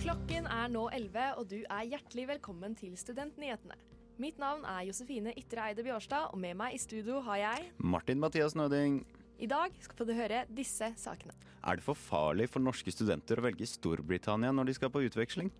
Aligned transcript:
Klokken 0.00 0.46
er 0.48 0.70
nå 0.72 0.86
11, 0.88 1.26
og 1.36 1.50
du 1.50 1.58
er 1.60 1.82
hjertelig 1.90 2.24
velkommen 2.30 2.72
til 2.78 2.94
Studentnyhetene. 2.96 3.76
Mitt 4.16 4.40
navn 4.40 4.64
er 4.64 4.86
Josefine 4.88 5.34
Ytre 5.36 5.66
Eide 5.68 5.84
Bjårstad, 5.84 6.32
og 6.32 6.40
med 6.40 6.56
meg 6.56 6.78
i 6.78 6.80
studio 6.80 7.20
har 7.26 7.42
jeg 7.42 7.68
Martin 7.76 8.22
Mathias 8.24 8.56
Nøding. 8.56 9.02
I 9.36 9.48
dag 9.52 9.76
skal 9.84 10.08
du 10.08 10.16
høre 10.16 10.46
disse 10.48 10.88
sakene. 10.96 11.36
Er 11.60 11.76
det 11.76 11.84
for 11.84 12.00
farlig 12.00 12.48
for 12.48 12.64
norske 12.64 12.88
studenter 12.88 13.36
å 13.36 13.44
velge 13.50 13.68
Storbritannia 13.68 14.48
når 14.56 14.70
de 14.70 14.78
skal 14.80 14.92
på 14.94 15.04
utveksling? 15.04 15.52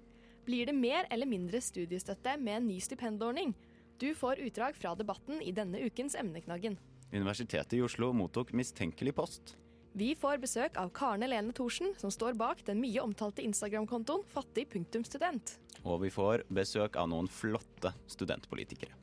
Blir 0.49 0.73
det 0.73 0.81
mer 0.81 1.05
eller 1.13 1.29
mindre 1.29 1.61
studiestøtte 1.61 2.39
med 2.41 2.63
en 2.63 2.73
ny 2.73 2.81
stipendordning? 2.81 3.53
Du 4.01 4.15
får 4.17 4.41
utdrag 4.47 4.81
fra 4.81 4.95
debatten 4.97 5.45
i 5.45 5.53
denne 5.53 5.85
ukens 5.85 6.17
Emneknaggen. 6.17 6.81
Universitetet 7.13 7.75
i 7.79 7.83
Oslo 7.83 8.13
mottok 8.15 8.53
mistenkelig 8.53 9.15
post. 9.17 9.57
Vi 9.93 10.13
får 10.15 10.39
besøk 10.39 10.77
av 10.79 10.93
Karen 10.95 11.25
Helene 11.27 11.53
Thorsen, 11.57 11.95
som 11.99 12.13
står 12.15 12.37
bak 12.39 12.63
den 12.67 12.79
mye 12.79 13.03
omtalte 13.03 13.43
Instagram-kontoen 13.43 14.23
fattig.student. 14.31 15.57
Og 15.83 16.05
vi 16.05 16.13
får 16.15 16.45
besøk 16.55 16.99
av 17.01 17.09
noen 17.11 17.27
flotte 17.27 17.91
studentpolitikere. 18.11 18.95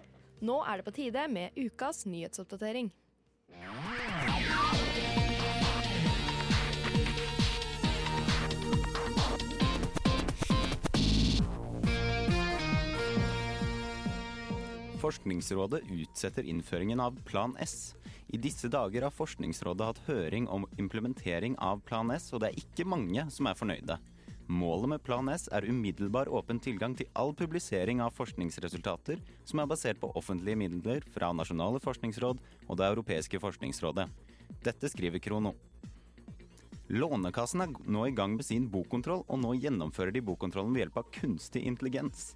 Nå 0.47 0.61
er 0.63 0.79
det 0.79 0.87
på 0.87 0.95
tide 0.95 1.25
med 1.33 1.57
ukas 1.57 2.05
nyhetsoppdatering. 2.07 2.93
Forskningsrådet 14.97 15.81
utsetter 15.91 16.43
innføringen 16.43 16.99
av 16.99 17.19
Plan 17.25 17.55
S. 17.59 17.95
I 18.27 18.37
disse 18.37 18.67
dager 18.67 19.03
har 19.05 19.13
Forskningsrådet 19.13 19.85
hatt 19.85 19.99
høring 20.07 20.47
om 20.49 20.65
implementering 20.81 21.53
av 21.61 21.83
Plan 21.85 22.09
S, 22.15 22.31
og 22.33 22.41
det 22.41 22.49
er 22.49 22.63
ikke 22.63 22.87
mange 22.89 23.27
som 23.29 23.45
er 23.45 23.59
fornøyde. 23.59 23.99
Målet 24.49 24.89
med 24.95 25.03
Plan 25.05 25.29
S 25.29 25.45
er 25.53 25.67
umiddelbar 25.69 26.31
åpen 26.33 26.57
tilgang 26.63 26.95
til 26.97 27.11
all 27.13 27.35
publisering 27.37 28.01
av 28.01 28.15
forskningsresultater 28.17 29.21
som 29.45 29.61
er 29.61 29.69
basert 29.69 30.01
på 30.01 30.09
offentlige 30.17 30.57
midler 30.63 31.05
fra 31.13 31.29
nasjonale 31.29 31.83
forskningsråd 31.83 32.41
og 32.65 32.77
Det 32.79 32.89
europeiske 32.89 33.41
forskningsrådet. 33.43 34.07
Dette 34.65 34.89
skriver 34.89 35.21
Krono. 35.21 35.53
Lånekassen 36.89 37.61
er 37.61 37.73
nå 37.85 38.07
i 38.07 38.15
gang 38.15 38.33
med 38.33 38.47
sin 38.47 38.65
bokkontroll, 38.71 39.27
og 39.27 39.43
nå 39.43 39.53
gjennomfører 39.59 40.15
de 40.15 40.25
bokkontrollen 40.25 40.73
ved 40.73 40.87
hjelp 40.87 41.03
av 41.03 41.11
kunstig 41.11 41.67
intelligens. 41.67 42.31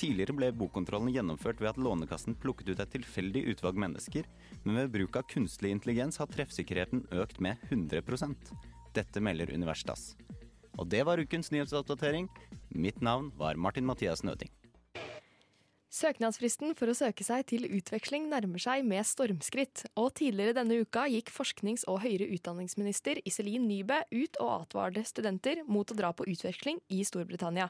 Tidligere 0.00 0.32
ble 0.32 0.48
bokkontrollen 0.56 1.10
gjennomført 1.12 1.58
ved 1.60 1.74
at 1.74 1.78
Lånekassen 1.80 2.32
plukket 2.40 2.70
ut 2.72 2.78
et 2.80 2.92
tilfeldig 2.94 3.42
utvalg 3.52 3.76
mennesker, 3.82 4.24
men 4.64 4.78
ved 4.78 4.94
bruk 4.94 5.18
av 5.20 5.26
kunstig 5.28 5.74
intelligens 5.74 6.16
har 6.22 6.30
treffsikkerheten 6.30 7.02
økt 7.20 7.42
med 7.44 7.60
100% 7.68 8.54
Dette 8.96 9.20
melder 9.20 9.52
Universitas. 9.52 10.14
Og 10.80 10.88
det 10.88 11.02
var 11.04 11.20
ukens 11.20 11.52
nyhetsoppdatering. 11.52 12.30
Mitt 12.72 13.02
navn 13.04 13.28
var 13.36 13.60
Martin 13.60 13.84
Mathias 13.84 14.24
Nøding. 14.24 14.48
Søknadsfristen 15.92 16.72
for 16.78 16.88
å 16.88 16.94
søke 16.96 17.26
seg 17.26 17.44
til 17.50 17.66
utveksling 17.68 18.28
nærmer 18.30 18.62
seg 18.62 18.86
med 18.86 19.04
stormskritt, 19.04 19.84
og 19.98 20.14
tidligere 20.16 20.54
denne 20.62 20.80
uka 20.80 21.04
gikk 21.10 21.28
forsknings- 21.34 21.84
og 21.90 22.00
høyere 22.06 22.30
utdanningsminister 22.38 23.20
Iselin 23.26 23.68
Nybø 23.68 24.00
ut 24.14 24.40
og 24.40 24.52
advarte 24.62 25.04
studenter 25.04 25.60
mot 25.66 25.90
å 25.90 25.98
dra 25.98 26.14
på 26.16 26.28
utveksling 26.30 26.80
i 26.88 27.04
Storbritannia. 27.04 27.68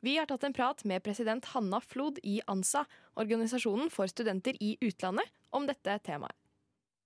Vi 0.00 0.16
har 0.16 0.24
tatt 0.26 0.44
en 0.48 0.54
prat 0.56 0.80
med 0.88 1.02
president 1.04 1.44
Hanna 1.52 1.80
Flod 1.84 2.18
i 2.24 2.38
ANSA, 2.48 2.86
organisasjonen 3.20 3.90
for 3.92 4.08
studenter 4.08 4.56
i 4.56 4.78
utlandet, 4.80 5.28
om 5.52 5.66
dette 5.68 5.98
temaet. 6.06 6.32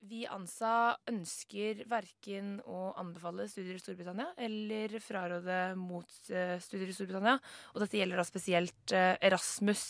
Vi 0.05 0.21
i 0.23 0.29
ANSA 0.29 0.95
ønsker 1.09 1.81
verken 1.91 2.59
å 2.69 2.93
anbefale 3.01 3.49
studier 3.49 3.79
i 3.79 3.83
Storbritannia 3.83 4.35
eller 4.47 4.99
fraråde 5.01 5.59
mot 5.81 6.07
studier 6.21 6.91
i 6.93 6.95
Storbritannia. 6.95 7.39
Og 7.73 7.83
dette 7.83 7.99
gjelder 7.99 8.21
da 8.21 8.27
spesielt 8.29 8.95
eh, 8.95 9.15
Erasmus, 9.25 9.87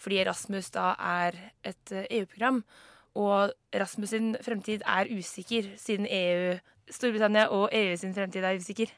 fordi 0.00 0.22
Erasmus 0.24 0.72
da 0.74 0.94
er 0.96 1.36
et 1.68 1.92
eh, 1.92 2.08
EU-program. 2.16 2.62
Og 3.20 3.52
Erasmus 3.76 4.16
sin 4.16 4.32
fremtid 4.42 4.82
er 4.88 5.12
usikker, 5.12 5.68
siden 5.78 6.08
EU, 6.08 6.56
Storbritannia 6.88 7.50
og 7.52 7.68
EU 7.76 7.92
sin 8.00 8.16
fremtid 8.16 8.48
er 8.48 8.58
usikker. 8.58 8.90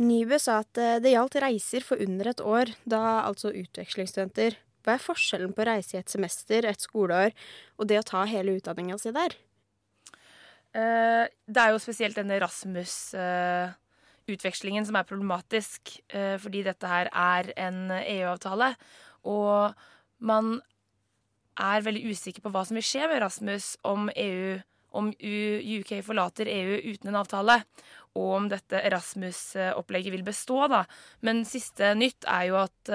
Nybø 0.00 0.38
sa 0.40 0.62
at 0.62 0.78
eh, 0.80 0.96
det 1.04 1.10
gjaldt 1.12 1.34
reiser 1.44 1.84
for 1.84 2.00
under 2.00 2.30
et 2.30 2.40
år, 2.40 2.72
da 2.88 3.20
altså 3.26 3.50
utvekslingsstudenter. 3.52 4.56
Hva 4.82 4.92
er 4.96 5.04
forskjellen 5.04 5.52
på 5.54 5.62
å 5.62 5.68
reise 5.68 5.96
i 5.96 6.00
et 6.00 6.10
semester, 6.10 6.66
et 6.66 6.80
skoleår, 6.82 7.30
og 7.78 7.86
det 7.90 7.98
å 8.00 8.08
ta 8.08 8.24
hele 8.28 8.52
utdanninga 8.58 8.98
si 8.98 9.10
der? 9.14 9.32
Eh, 10.72 11.24
det 11.28 11.60
er 11.60 11.70
jo 11.74 11.84
spesielt 11.84 12.16
denne 12.16 12.40
Rasmus-utvekslingen 12.42 14.84
som 14.88 14.96
er 14.96 15.08
problematisk, 15.08 15.80
eh, 16.08 16.36
fordi 16.40 16.60
dette 16.66 16.86
her 16.88 17.06
er 17.12 17.52
en 17.60 17.90
EU-avtale. 18.00 18.74
Og 19.28 19.74
man 20.24 20.62
er 21.60 21.84
veldig 21.84 22.08
usikker 22.08 22.40
på 22.42 22.50
hva 22.50 22.64
som 22.64 22.76
vil 22.80 22.88
skje 22.88 23.08
med 23.10 23.22
Rasmus 23.22 23.76
om 23.84 24.10
EU 24.16 24.60
om 24.92 25.08
UK 25.08 26.02
forlater 26.04 26.50
EU 26.52 26.76
uten 26.92 27.08
en 27.08 27.16
avtale, 27.22 27.62
og 28.18 28.30
om 28.36 28.48
dette 28.52 28.80
Erasmus-opplegget 28.84 30.12
vil 30.14 30.24
bestå. 30.26 30.66
Da. 30.72 30.84
Men 31.24 31.44
siste 31.48 31.94
nytt 31.98 32.26
er 32.28 32.48
jo 32.50 32.58
at 32.60 32.92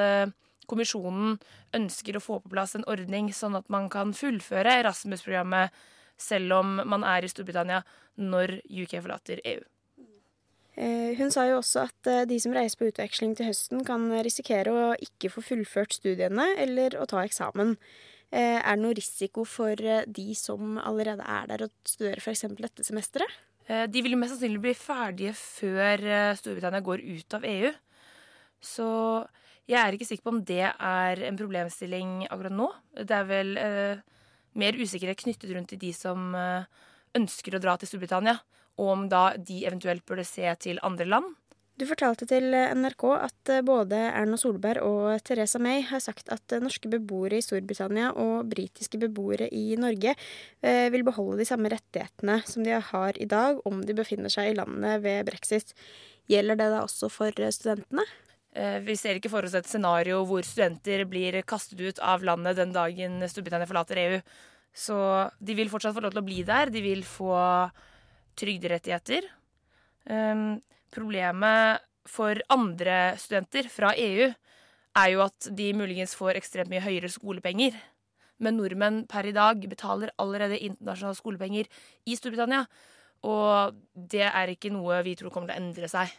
kommisjonen 0.68 1.38
ønsker 1.78 2.18
å 2.18 2.24
få 2.24 2.42
på 2.44 2.52
plass 2.52 2.76
en 2.78 2.86
ordning 2.92 3.32
sånn 3.34 3.56
at 3.58 3.70
man 3.74 3.88
kan 3.92 4.14
fullføre 4.16 4.80
Erasmus-programmet 4.84 5.74
selv 6.18 6.60
om 6.60 6.78
man 6.90 7.06
er 7.08 7.26
i 7.26 7.32
Storbritannia 7.32 7.84
når 8.18 8.60
UK 8.66 8.98
forlater 9.00 9.42
EU. 9.46 9.64
Hun 11.18 11.32
sa 11.34 11.48
jo 11.50 11.58
også 11.58 11.88
at 11.88 12.10
de 12.30 12.38
som 12.42 12.54
reiser 12.54 12.78
på 12.78 12.90
utveksling 12.92 13.34
til 13.38 13.48
høsten, 13.50 13.82
kan 13.86 14.12
risikere 14.26 14.74
å 14.74 14.92
ikke 15.02 15.32
få 15.34 15.42
fullført 15.46 15.96
studiene 15.98 16.52
eller 16.62 17.00
å 17.02 17.08
ta 17.10 17.24
eksamen. 17.26 17.74
Er 18.30 18.62
det 18.62 18.84
noe 18.84 18.98
risiko 18.98 19.46
for 19.48 19.74
de 19.74 20.28
som 20.38 20.78
allerede 20.78 21.26
er 21.26 21.50
der 21.50 21.66
og 21.66 21.74
studerer 21.88 22.22
f.eks. 22.22 22.46
dette 22.60 22.86
semesteret? 22.86 23.47
De 23.68 24.00
vil 24.00 24.16
mest 24.16 24.32
sannsynlig 24.32 24.62
bli 24.64 24.72
ferdige 24.80 25.34
før 25.36 26.00
Storbritannia 26.40 26.80
går 26.86 27.02
ut 27.04 27.36
av 27.36 27.44
EU. 27.44 27.72
Så 28.64 28.88
jeg 29.68 29.80
er 29.82 29.96
ikke 29.96 30.08
sikker 30.08 30.24
på 30.24 30.32
om 30.32 30.44
det 30.48 30.64
er 30.64 31.22
en 31.28 31.38
problemstilling 31.40 32.22
akkurat 32.30 32.56
nå. 32.56 32.68
Det 32.96 33.16
er 33.16 33.26
vel 33.28 33.50
eh, 33.60 34.04
mer 34.56 34.78
usikkerhet 34.80 35.20
knyttet 35.20 35.52
rundt 35.52 35.74
til 35.74 35.82
de 35.82 35.90
som 35.96 36.30
eh, 36.40 36.64
ønsker 37.20 37.58
å 37.58 37.62
dra 37.62 37.76
til 37.80 37.92
Storbritannia, 37.92 38.38
og 38.80 38.94
om 38.94 39.04
da 39.12 39.34
de 39.36 39.66
eventuelt 39.68 40.06
burde 40.08 40.24
se 40.28 40.48
til 40.64 40.80
andre 40.88 41.10
land. 41.10 41.36
Du 41.78 41.86
fortalte 41.86 42.26
til 42.26 42.50
NRK 42.50 43.04
at 43.14 43.52
både 43.66 44.00
Erna 44.10 44.38
Solberg 44.42 44.82
og 44.82 45.22
Teresa 45.28 45.60
May 45.62 45.84
har 45.86 46.02
sagt 46.02 46.32
at 46.34 46.56
norske 46.58 46.90
beboere 46.90 47.38
i 47.38 47.44
Storbritannia 47.46 48.16
og 48.18 48.50
britiske 48.50 48.98
beboere 48.98 49.46
i 49.54 49.76
Norge 49.78 50.16
vil 50.64 51.06
beholde 51.06 51.38
de 51.38 51.46
samme 51.46 51.70
rettighetene 51.70 52.40
som 52.50 52.66
de 52.66 52.80
har 52.82 53.22
i 53.22 53.30
dag 53.30 53.62
om 53.70 53.84
de 53.86 53.94
befinner 53.94 54.34
seg 54.34 54.50
i 54.50 54.58
landet 54.58 55.04
ved 55.06 55.30
brexit. 55.30 55.76
Gjelder 56.26 56.58
det 56.58 56.72
da 56.74 56.82
også 56.82 57.12
for 57.14 57.46
studentene? 57.54 58.08
Vi 58.58 58.96
ser 58.98 59.20
ikke 59.20 59.30
for 59.30 59.46
oss 59.46 59.54
et 59.58 59.70
scenario 59.70 60.24
hvor 60.26 60.42
studenter 60.42 61.04
blir 61.06 61.44
kastet 61.46 61.84
ut 61.84 62.02
av 62.02 62.26
landet 62.26 62.58
den 62.58 62.74
dagen 62.74 63.22
Storbritannia 63.30 63.70
forlater 63.70 64.02
EU. 64.02 64.22
Så 64.74 64.98
de 65.38 65.54
vil 65.58 65.70
fortsatt 65.70 65.94
få 65.94 66.02
lov 66.02 66.16
til 66.16 66.22
å 66.24 66.26
bli 66.26 66.42
der. 66.46 66.74
De 66.74 66.82
vil 66.82 67.06
få 67.06 67.38
trygderettigheter. 68.38 69.30
Um, 70.10 70.58
problemet 70.94 71.84
for 72.08 72.40
andre 72.54 73.16
studenter 73.20 73.68
fra 73.72 73.94
EU 74.00 74.30
er 74.98 75.14
jo 75.14 75.24
at 75.26 75.50
de 75.54 75.72
muligens 75.78 76.16
får 76.18 76.40
ekstremt 76.40 76.72
mye 76.72 76.84
høyere 76.84 77.12
skolepenger. 77.12 77.76
Men 78.44 78.58
nordmenn 78.60 79.02
per 79.10 79.28
i 79.28 79.34
dag 79.36 79.62
betaler 79.70 80.14
allerede 80.22 80.60
internasjonale 80.62 81.18
skolepenger 81.18 81.70
i 82.06 82.16
Storbritannia. 82.18 82.64
Og 83.26 83.78
det 83.94 84.26
er 84.30 84.54
ikke 84.54 84.72
noe 84.74 85.02
vi 85.06 85.18
tror 85.18 85.34
kommer 85.34 85.52
til 85.52 85.58
å 85.58 85.66
endre 85.66 85.90
seg. 85.92 86.14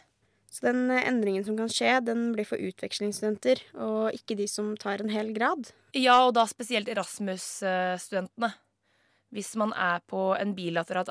Så 0.49 0.65
den 0.65 0.89
endringen 0.89 1.45
som 1.45 1.57
kan 1.59 1.69
skje, 1.71 1.99
den 2.01 2.31
blir 2.33 2.47
for 2.49 2.57
utvekslingsstudenter, 2.57 3.61
og 3.85 4.15
ikke 4.17 4.37
de 4.39 4.47
som 4.49 4.71
tar 4.81 5.03
en 5.03 5.11
hel 5.13 5.29
grad? 5.35 5.69
Ja, 5.93 6.23
og 6.25 6.33
da 6.39 6.47
spesielt 6.49 6.89
Erasmus-studentene. 6.89 8.49
Hvis 9.35 9.53
man 9.61 9.73
er 9.77 10.01
på 10.09 10.31
en 10.33 10.55
bilaterat, 10.57 11.09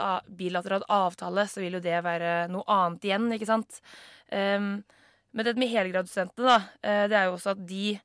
avtale, 0.89 1.47
så 1.47 1.63
vil 1.63 1.79
jo 1.79 1.85
det 1.85 2.01
være 2.05 2.49
noe 2.51 2.67
annet 2.67 3.07
igjen, 3.07 3.29
ikke 3.37 3.49
sant. 3.49 3.81
Um, 4.33 4.81
men 5.37 5.47
det 5.47 5.59
med 5.61 5.71
helgradsstudentene, 5.71 6.57
da, 6.57 6.97
det 7.11 7.17
er 7.19 7.29
jo 7.29 7.37
også 7.37 7.55
at 7.55 7.63
de 7.69 7.99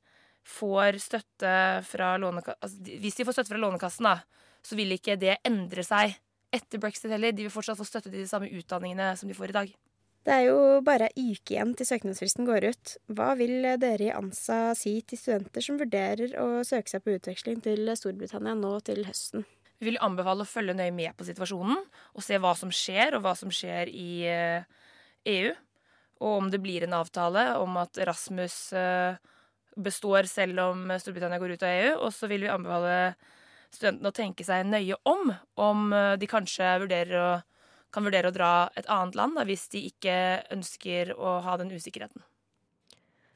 får 0.44 0.98
støtte 1.02 1.54
fra 1.88 2.14
Lånekassen 2.20 2.60
altså, 2.60 2.98
Hvis 3.00 3.16
de 3.16 3.24
får 3.24 3.38
støtte 3.38 3.54
fra 3.54 3.62
Lånekassen, 3.62 4.08
da, 4.08 4.18
så 4.64 4.76
vil 4.78 4.92
ikke 4.96 5.16
det 5.20 5.38
endre 5.44 5.84
seg 5.86 6.14
etter 6.54 6.80
brexit 6.80 7.10
heller. 7.12 7.34
De 7.34 7.46
vil 7.46 7.52
fortsatt 7.52 7.80
få 7.80 7.86
støtte 7.88 8.10
til 8.12 8.22
de 8.22 8.28
samme 8.30 8.50
utdanningene 8.52 9.14
som 9.18 9.30
de 9.30 9.36
får 9.36 9.52
i 9.52 9.58
dag. 9.58 9.74
Det 10.24 10.32
er 10.32 10.46
jo 10.46 10.60
bare 10.84 11.10
ei 11.12 11.34
uke 11.34 11.52
igjen 11.52 11.74
til 11.76 11.88
søknadsfristen 11.88 12.46
går 12.48 12.70
ut. 12.72 12.94
Hva 13.12 13.34
vil 13.36 13.66
dere 13.80 14.06
i 14.06 14.14
ANSA 14.14 14.72
si 14.78 14.94
til 15.04 15.20
studenter 15.20 15.64
som 15.64 15.80
vurderer 15.80 16.32
å 16.40 16.62
søke 16.64 16.94
seg 16.94 17.04
på 17.04 17.18
utveksling 17.18 17.60
til 17.64 17.92
Storbritannia 17.92 18.56
nå 18.56 18.78
til 18.86 19.04
høsten? 19.04 19.44
Vi 19.80 19.90
vil 19.90 20.00
anbefale 20.02 20.44
å 20.44 20.48
følge 20.48 20.76
nøye 20.76 20.94
med 20.94 21.16
på 21.18 21.26
situasjonen 21.26 21.80
og 22.14 22.24
se 22.24 22.38
hva 22.40 22.54
som 22.58 22.72
skjer, 22.72 23.16
og 23.16 23.24
hva 23.24 23.34
som 23.38 23.52
skjer 23.52 23.90
i 23.90 24.10
EU. 25.34 25.54
Og 26.24 26.36
om 26.38 26.50
det 26.52 26.60
blir 26.62 26.86
en 26.86 26.96
avtale 26.96 27.46
om 27.60 27.76
at 27.82 27.98
Rasmus 28.06 28.58
består 29.74 30.28
selv 30.30 30.62
om 30.62 30.84
Storbritannia 31.00 31.40
går 31.42 31.56
ut 31.56 31.64
av 31.66 31.72
EU. 31.72 31.94
Og 32.06 32.12
så 32.14 32.30
vil 32.30 32.46
vi 32.46 32.52
anbefale 32.52 33.14
studentene 33.74 34.12
å 34.12 34.14
tenke 34.14 34.46
seg 34.46 34.68
nøye 34.68 34.98
om 35.10 35.32
om 35.60 35.88
de 36.20 36.30
kanskje 36.30 36.76
vurderer 36.84 37.18
å, 37.18 37.30
kan 37.94 38.06
vurdere 38.06 38.30
å 38.30 38.34
dra 38.34 38.52
et 38.78 38.88
annet 38.90 39.18
land 39.18 39.38
da, 39.38 39.46
hvis 39.48 39.66
de 39.74 39.84
ikke 39.90 40.14
ønsker 40.54 41.12
å 41.18 41.40
ha 41.44 41.58
den 41.60 41.74
usikkerheten. 41.74 42.22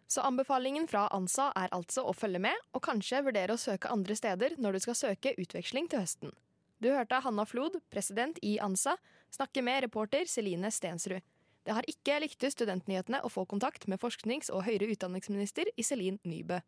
Så 0.08 0.22
anbefalingen 0.24 0.86
fra 0.88 1.04
ANSA 1.12 1.50
er 1.52 1.72
altså 1.76 2.06
å 2.08 2.14
følge 2.16 2.40
med, 2.40 2.56
og 2.72 2.80
kanskje 2.86 3.20
vurdere 3.26 3.52
å 3.52 3.60
søke 3.60 3.90
andre 3.92 4.16
steder 4.16 4.54
når 4.56 4.78
du 4.78 4.84
skal 4.86 4.96
søke 4.96 5.34
utveksling 5.36 5.90
til 5.92 6.00
høsten. 6.00 6.32
Du 6.80 6.88
hørte 6.94 7.18
Hanna 7.20 7.44
Flod, 7.44 7.76
president 7.92 8.38
i 8.40 8.56
ANSA, 8.62 8.94
snakke 9.34 9.60
med 9.66 9.82
reporter 9.84 10.24
Celine 10.30 10.70
Stensrud. 10.72 11.20
Det 11.68 11.74
har 11.76 11.84
ikke 11.90 12.22
lyktes 12.24 12.56
studentnyhetene 12.56 13.20
å 13.20 13.28
få 13.28 13.44
kontakt 13.44 13.84
med 13.90 14.00
forsknings- 14.00 14.48
og 14.48 14.64
høyere 14.64 14.88
utdanningsminister 14.94 15.68
Iselin 15.76 16.16
Nybø. 16.24 16.62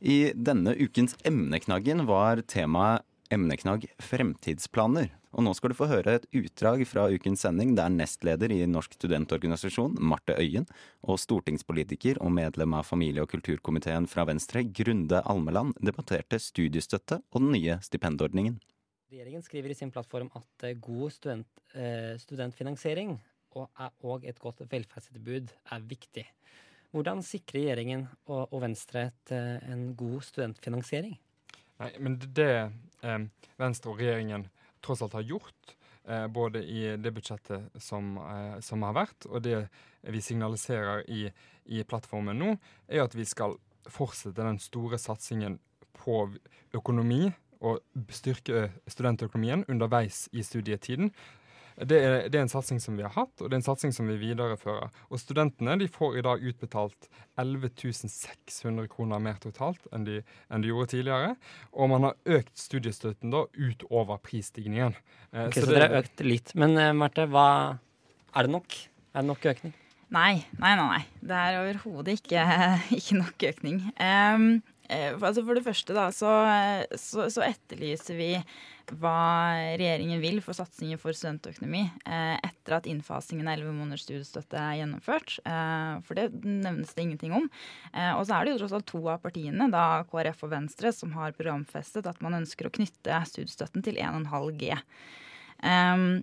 I 0.00 0.32
denne 0.32 0.72
ukens 0.78 1.18
Emneknaggen 1.26 2.06
var 2.08 2.40
temaet 2.48 3.04
emneknagg 3.34 3.90
fremtidsplaner. 4.00 5.10
Og 5.34 5.42
nå 5.42 5.50
skal 5.58 5.72
du 5.72 5.74
få 5.74 5.88
høre 5.90 6.12
et 6.14 6.26
utdrag 6.38 6.84
fra 6.86 7.08
ukens 7.10 7.42
sending 7.42 7.72
der 7.74 7.90
nestleder 7.90 8.52
i 8.54 8.60
Norsk 8.70 8.94
studentorganisasjon, 8.94 9.96
Marte 9.98 10.36
Øyen, 10.38 10.68
og 11.02 11.18
stortingspolitiker 11.18 12.20
og 12.22 12.30
medlem 12.36 12.76
av 12.78 12.86
familie- 12.86 13.24
og 13.24 13.32
kulturkomiteen 13.32 14.06
fra 14.10 14.28
Venstre, 14.30 14.62
Grunde 14.62 15.24
Almeland, 15.26 15.74
debatterte 15.82 16.38
studiestøtte 16.38 17.18
og 17.32 17.42
den 17.42 17.50
nye 17.56 17.80
stipendordningen. 17.82 18.60
Regjeringen 19.10 19.42
skriver 19.42 19.74
i 19.74 19.78
sin 19.78 19.90
plattform 19.94 20.30
at 20.38 20.66
eh, 20.66 20.78
god 20.78 21.10
student, 21.14 21.50
eh, 21.74 22.14
studentfinansiering 22.22 23.16
og, 23.58 23.68
og, 24.02 24.24
et 24.26 24.38
godt 24.42 24.62
velferdstilbud 24.70 25.50
er 25.74 25.86
viktig. 25.90 26.24
Hvordan 26.94 27.22
sikrer 27.26 27.60
regjeringen 27.60 28.06
og, 28.30 28.52
og 28.54 28.60
Venstre 28.68 29.08
et, 29.10 29.34
eh, 29.34 29.70
en 29.74 29.88
god 29.98 30.22
studentfinansiering? 30.30 31.18
Nei, 31.82 31.94
men 31.98 32.20
det 32.22 32.52
eh, 33.02 33.24
Venstre 33.58 33.90
og 33.90 34.02
regjeringen 34.02 34.46
tross 34.84 35.02
alt 35.04 35.16
har 35.16 35.26
gjort, 35.26 35.74
eh, 36.04 36.26
både 36.28 36.62
i 36.64 36.96
det 37.00 37.12
budsjettet 37.16 37.82
som, 37.82 38.16
eh, 38.18 38.58
som, 38.60 38.82
har 38.86 38.96
vært, 38.96 39.28
og 39.30 39.42
det 39.44 39.66
vi 40.02 40.20
signaliserer 40.20 41.04
i, 41.08 41.28
i, 41.64 41.82
plattformen 41.88 42.38
nå, 42.38 42.56
er 42.88 43.06
at 43.06 43.16
vi 43.16 43.24
skal 43.28 43.56
fortsette 43.88 44.44
den 44.44 44.60
store 44.62 44.98
satsingen 45.00 45.58
på 45.96 46.26
økonomi 46.74 47.28
og 47.64 47.80
styrke 48.12 48.68
studentøkonomien 48.90 49.64
underveis 49.72 50.26
i 50.32 50.44
studietiden. 50.44 51.12
Det 51.74 51.98
er, 51.98 52.16
det 52.30 52.38
er, 52.38 52.44
en 52.44 52.52
satsing 52.52 52.78
som 52.82 52.94
vi 52.94 53.02
har 53.02 53.10
hatt, 53.16 53.32
og 53.40 53.48
det 53.48 53.56
er 53.56 53.60
en 53.60 53.66
satsing 53.66 53.94
som 53.94 54.06
vi 54.06 54.14
viderefører. 54.20 54.92
Og 55.10 55.18
Studentene 55.18 55.74
de 55.80 55.88
får 55.90 56.20
i 56.20 56.24
dag 56.26 56.44
utbetalt 56.50 57.08
11 57.40 57.70
600 58.06 58.86
kroner 58.92 59.22
mer 59.22 59.40
totalt 59.42 59.88
enn 59.94 60.06
de, 60.06 60.20
enn 60.54 60.62
de, 60.62 60.70
gjorde 60.70 60.92
tidligere. 60.94 61.32
Og 61.74 61.90
man 61.90 62.08
har 62.10 62.38
økt 62.38 62.54
studiestøtten 62.58 63.34
da 63.34 63.46
utover 63.58 64.22
prisstigningen. 64.22 64.94
Eh, 65.32 65.48
okay, 65.48 65.62
så, 65.64 65.66
så 65.66 65.72
dere 65.74 65.88
har 65.88 66.04
økt 66.04 66.22
litt. 66.26 66.54
Men 66.58 66.78
eh, 66.78 66.92
Marte, 66.94 67.26
hva, 67.30 67.48
er 68.34 68.46
det 68.46 68.54
nok? 68.54 68.78
Er 69.14 69.24
det 69.24 69.30
nok 69.32 69.50
økning? 69.54 69.74
Nei, 70.14 70.44
nei, 70.60 70.74
nei. 70.78 70.86
nei. 70.86 71.02
Det 71.24 71.40
er 71.40 71.58
overhodet 71.64 72.20
ikke, 72.20 72.44
ikke, 72.98 73.18
nok 73.18 73.48
økning. 73.50 73.82
Um, 73.98 74.48
altså 75.14 75.42
for 75.42 75.58
det 75.58 75.64
første 75.66 75.96
da, 75.96 76.08
så, 76.14 76.30
så, 76.98 77.28
så 77.32 77.44
etterlyser 77.46 78.18
vi 78.18 78.30
hva 78.92 79.74
regjeringen 79.78 80.20
vil 80.20 80.40
for 80.44 80.56
satsinger 80.56 80.98
for 81.00 81.16
studentøkonomi 81.16 81.86
eh, 81.86 82.34
etter 82.44 82.76
at 82.76 82.88
innfasingen 82.90 83.48
av 83.48 83.56
11 83.56 83.76
måneders 83.78 84.04
studiestøtte 84.04 84.60
er 84.60 84.80
gjennomført. 84.82 85.38
Eh, 85.48 85.94
for 86.04 86.18
det 86.18 86.26
nevnes 86.44 86.92
det 86.92 87.06
ingenting 87.06 87.32
om. 87.36 87.48
Eh, 87.94 88.12
og 88.12 88.26
så 88.26 88.36
er 88.36 88.44
det 88.44 88.54
jo 88.54 88.60
tross 88.62 88.76
alt 88.76 88.88
to 88.90 89.00
av 89.08 89.22
partiene, 89.24 89.70
da 89.72 90.04
KrF 90.10 90.44
og 90.46 90.52
Venstre, 90.52 90.92
som 90.92 91.16
har 91.16 91.36
programfestet 91.38 92.08
at 92.10 92.20
man 92.24 92.36
ønsker 92.42 92.68
å 92.68 92.74
knytte 92.74 93.22
studiestøtten 93.32 93.84
til 93.86 94.00
1,5 94.02 94.52
G. 94.60 94.76
Um, 95.64 96.20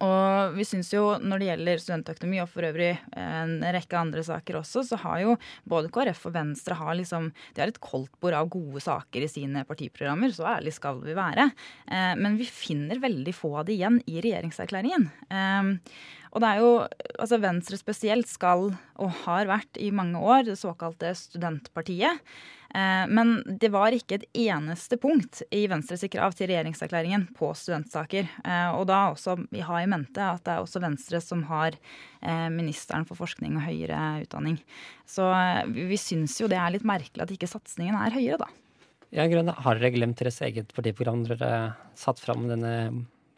og 0.00 0.54
vi 0.56 0.64
syns 0.64 0.90
jo 0.94 1.02
når 1.20 1.42
det 1.42 1.48
gjelder 1.50 1.82
studentøkonomi, 1.82 2.38
og 2.40 2.48
for 2.48 2.64
øvrig 2.64 2.92
en 3.20 3.58
rekke 3.76 3.98
andre 3.98 4.22
saker 4.24 4.60
også, 4.62 4.84
så 4.88 4.98
har 5.02 5.18
jo 5.24 5.34
både 5.68 5.90
KrF 5.92 6.22
og 6.30 6.36
Venstre 6.38 6.78
har 6.78 6.96
liksom, 6.96 7.28
de 7.54 7.62
har 7.62 7.72
et 7.72 7.82
koldtbord 7.84 8.36
av 8.38 8.48
gode 8.52 8.80
saker 8.84 9.26
i 9.26 9.30
sine 9.30 9.66
partiprogrammer. 9.68 10.32
Så 10.32 10.46
ærlig 10.48 10.72
skal 10.76 11.02
vi 11.04 11.16
være. 11.18 11.50
Eh, 11.90 12.14
men 12.16 12.38
vi 12.40 12.48
finner 12.48 13.02
veldig 13.02 13.34
få 13.36 13.52
av 13.60 13.68
det 13.68 13.76
igjen 13.76 14.00
i 14.08 14.22
regjeringserklæringen. 14.24 15.10
Eh, 15.28 16.00
og 16.30 16.40
det 16.40 16.48
er 16.48 16.62
jo, 16.62 16.72
altså 17.18 17.40
Venstre 17.42 17.76
spesielt 17.80 18.30
skal, 18.30 18.70
og 19.02 19.20
har 19.26 19.50
vært 19.50 19.80
i 19.82 19.90
mange 19.92 20.20
år, 20.22 20.46
det 20.46 20.56
såkalte 20.60 21.12
studentpartiet. 21.18 22.24
Eh, 22.74 23.06
men 23.10 23.40
det 23.60 23.72
var 23.74 23.94
ikke 23.94 24.20
et 24.20 24.26
eneste 24.46 24.98
punkt 25.00 25.42
i 25.54 25.64
Venstres 25.70 26.04
krav 26.12 26.36
til 26.38 26.50
regjeringserklæringen 26.50 27.26
på 27.36 27.50
studentsaker. 27.58 28.30
Eh, 28.44 28.70
og 28.76 28.86
da 28.90 29.02
også 29.10 29.36
vi 29.50 29.64
har 29.66 29.82
i 29.82 29.90
mente 29.90 30.22
at 30.22 30.44
det 30.46 30.54
er 30.54 30.62
også 30.62 30.82
Venstre 30.84 31.22
som 31.24 31.42
har 31.50 31.74
eh, 31.74 32.48
ministeren 32.54 33.06
for 33.08 33.18
forskning 33.18 33.58
og 33.58 33.66
høyere 33.66 34.22
utdanning. 34.22 34.60
Så 35.08 35.26
vi 35.74 35.98
syns 35.98 36.38
jo 36.38 36.50
det 36.50 36.60
er 36.60 36.76
litt 36.76 36.86
merkelig 36.86 37.26
at 37.26 37.34
ikke 37.34 37.50
satsingen 37.50 37.98
er 37.98 38.14
høyere, 38.14 38.38
da. 38.44 38.50
Ja, 39.10 39.24
Grønne, 39.26 39.56
Har 39.58 39.74
dere 39.74 39.90
glemt 39.90 40.20
deres 40.20 40.38
eget 40.46 40.70
partiprogram 40.76 41.24
dere 41.26 41.72
satt 41.98 42.22
fram 42.22 42.46
denne 42.46 42.74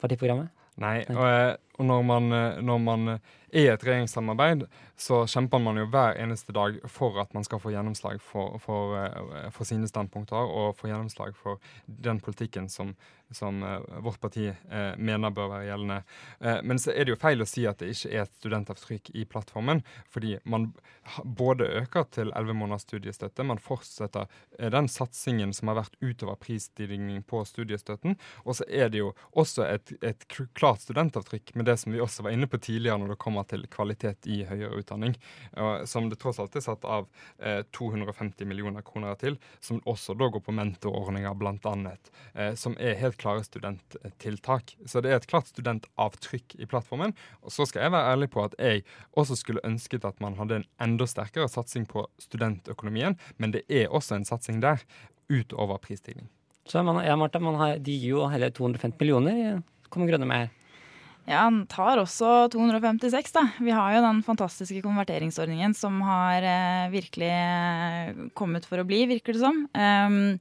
partiprogrammet? 0.02 0.52
Nei, 0.82 0.98
og, 1.12 1.56
og 1.80 1.88
når, 1.88 2.04
man, 2.08 2.34
når 2.64 2.78
man 2.80 3.16
i 3.52 3.66
et 3.68 3.84
regjeringssamarbeid 3.84 4.64
så 4.96 5.22
kjemper 5.28 5.60
man 5.60 5.76
jo 5.80 5.88
hver 5.92 6.16
eneste 6.20 6.54
dag 6.56 6.78
for 6.88 7.18
at 7.20 7.34
man 7.36 7.44
skal 7.44 7.60
få 7.60 7.72
gjennomslag 7.74 8.20
for, 8.24 8.56
for, 8.62 8.96
eh, 8.96 9.48
for 9.52 9.68
sine 9.68 9.88
standpunkter 9.88 10.40
og 10.40 10.76
få 10.78 10.88
gjennomslag 10.88 11.36
for 11.36 11.60
den 11.86 12.20
politikken 12.24 12.68
som, 12.72 12.94
som 13.34 13.62
uh, 13.62 13.80
vårt 13.98 14.20
parti 14.20 14.46
eh, 14.48 14.92
mener 14.96 15.30
bør 15.30 15.50
være 15.54 15.66
gjeldende. 15.68 15.98
Eh, 16.40 16.60
men 16.62 16.80
så 16.80 16.92
er 16.92 17.06
det 17.06 17.14
jo 17.14 17.20
feil 17.20 17.42
å 17.42 17.48
si 17.48 17.64
at 17.68 17.80
det 17.80 17.92
ikke 17.94 18.12
er 18.12 18.24
et 18.24 18.34
studentavtrykk 18.38 19.10
i 19.18 19.24
plattformen, 19.28 19.82
fordi 20.12 20.36
man 20.44 20.70
både 21.24 21.68
øker 21.82 22.06
til 22.14 22.32
11 22.32 22.56
måneders 22.58 22.86
studiestøtte, 22.86 23.46
man 23.46 23.60
fortsetter 23.62 24.30
den 24.72 24.88
satsingen 24.90 25.54
som 25.56 25.70
har 25.72 25.80
vært 25.80 25.96
utover 26.02 26.38
prisstigning 26.40 27.22
på 27.26 27.42
studiestøtten, 27.48 28.16
og 28.44 28.58
så 28.58 28.68
er 28.68 28.92
det 28.92 29.02
jo 29.02 29.12
også 29.38 29.66
et, 29.66 29.94
et 30.04 30.26
klart 30.28 30.84
studentavtrykk 30.84 31.54
med 31.58 31.68
det 31.70 31.78
som 31.82 31.94
vi 31.94 32.02
også 32.02 32.26
var 32.26 32.36
inne 32.36 32.50
på 32.50 32.60
tidligere 32.62 33.00
når 33.02 33.14
det 33.14 33.20
kommer 33.22 33.41
kommer 33.42 33.48
til 33.48 33.66
kvalitet 33.70 34.26
i 34.26 34.44
høyere 34.44 34.78
utdanning, 34.78 35.14
som 35.84 36.08
det 36.08 36.18
tross 36.20 36.38
alt 36.40 36.54
er 36.56 36.62
satt 36.62 36.84
av 36.84 37.08
250 37.72 38.42
eh, 38.42 38.46
millioner 38.46 38.82
kroner 38.82 39.14
til, 39.16 39.38
som 39.60 39.80
også 39.84 40.14
da 40.14 40.28
går 40.28 40.42
på 40.42 40.52
mentorordninger, 40.52 41.34
bl.a., 41.34 41.96
eh, 42.34 42.54
som 42.54 42.76
er 42.78 42.98
helt 43.00 43.18
klare 43.18 43.44
studenttiltak. 43.44 44.76
Så 44.86 45.00
det 45.00 45.10
er 45.10 45.20
et 45.20 45.26
klart 45.26 45.48
studentavtrykk 45.48 46.56
i 46.58 46.66
plattformen. 46.66 47.14
Og 47.42 47.52
så 47.52 47.66
skal 47.66 47.84
jeg 47.84 47.92
være 47.92 48.12
ærlig 48.12 48.30
på 48.30 48.44
at 48.44 48.54
jeg 48.58 48.84
også 49.16 49.36
skulle 49.36 49.64
ønsket 49.64 50.04
at 50.04 50.20
man 50.20 50.36
hadde 50.38 50.62
en 50.62 50.68
enda 50.80 51.06
sterkere 51.06 51.48
satsing 51.48 51.86
på 51.86 52.06
studentøkonomien, 52.20 53.18
men 53.38 53.52
det 53.52 53.64
er 53.68 53.90
også 53.90 54.16
en 54.18 54.28
satsing 54.28 54.62
der, 54.62 54.82
utover 55.32 55.78
prisstigning. 55.80 56.28
Så 56.68 56.82
man, 56.84 57.00
ja, 57.04 57.16
Martha, 57.16 57.40
man 57.42 57.56
har, 57.58 57.78
de 57.82 57.94
gir 57.96 58.18
jo 58.18 58.26
hele 58.30 58.50
250 58.54 59.00
millioner. 59.00 59.62
Kommer 59.90 60.10
Grønne 60.10 60.28
med 60.28 60.44
her? 60.44 60.61
Ja, 61.22 61.44
han 61.46 61.62
tar 61.70 62.00
også 62.02 62.48
256, 62.50 63.30
da. 63.36 63.44
Vi 63.62 63.70
har 63.70 63.94
jo 63.94 64.02
den 64.02 64.22
fantastiske 64.26 64.82
konverteringsordningen 64.82 65.74
som 65.78 66.00
har 66.02 66.42
eh, 66.42 66.90
virkelig 66.90 67.30
eh, 67.30 68.22
kommet 68.38 68.66
for 68.66 68.82
å 68.82 68.86
bli, 68.88 69.04
virker 69.10 69.36
det 69.36 69.44
som. 69.44 69.60
Um, 69.70 70.40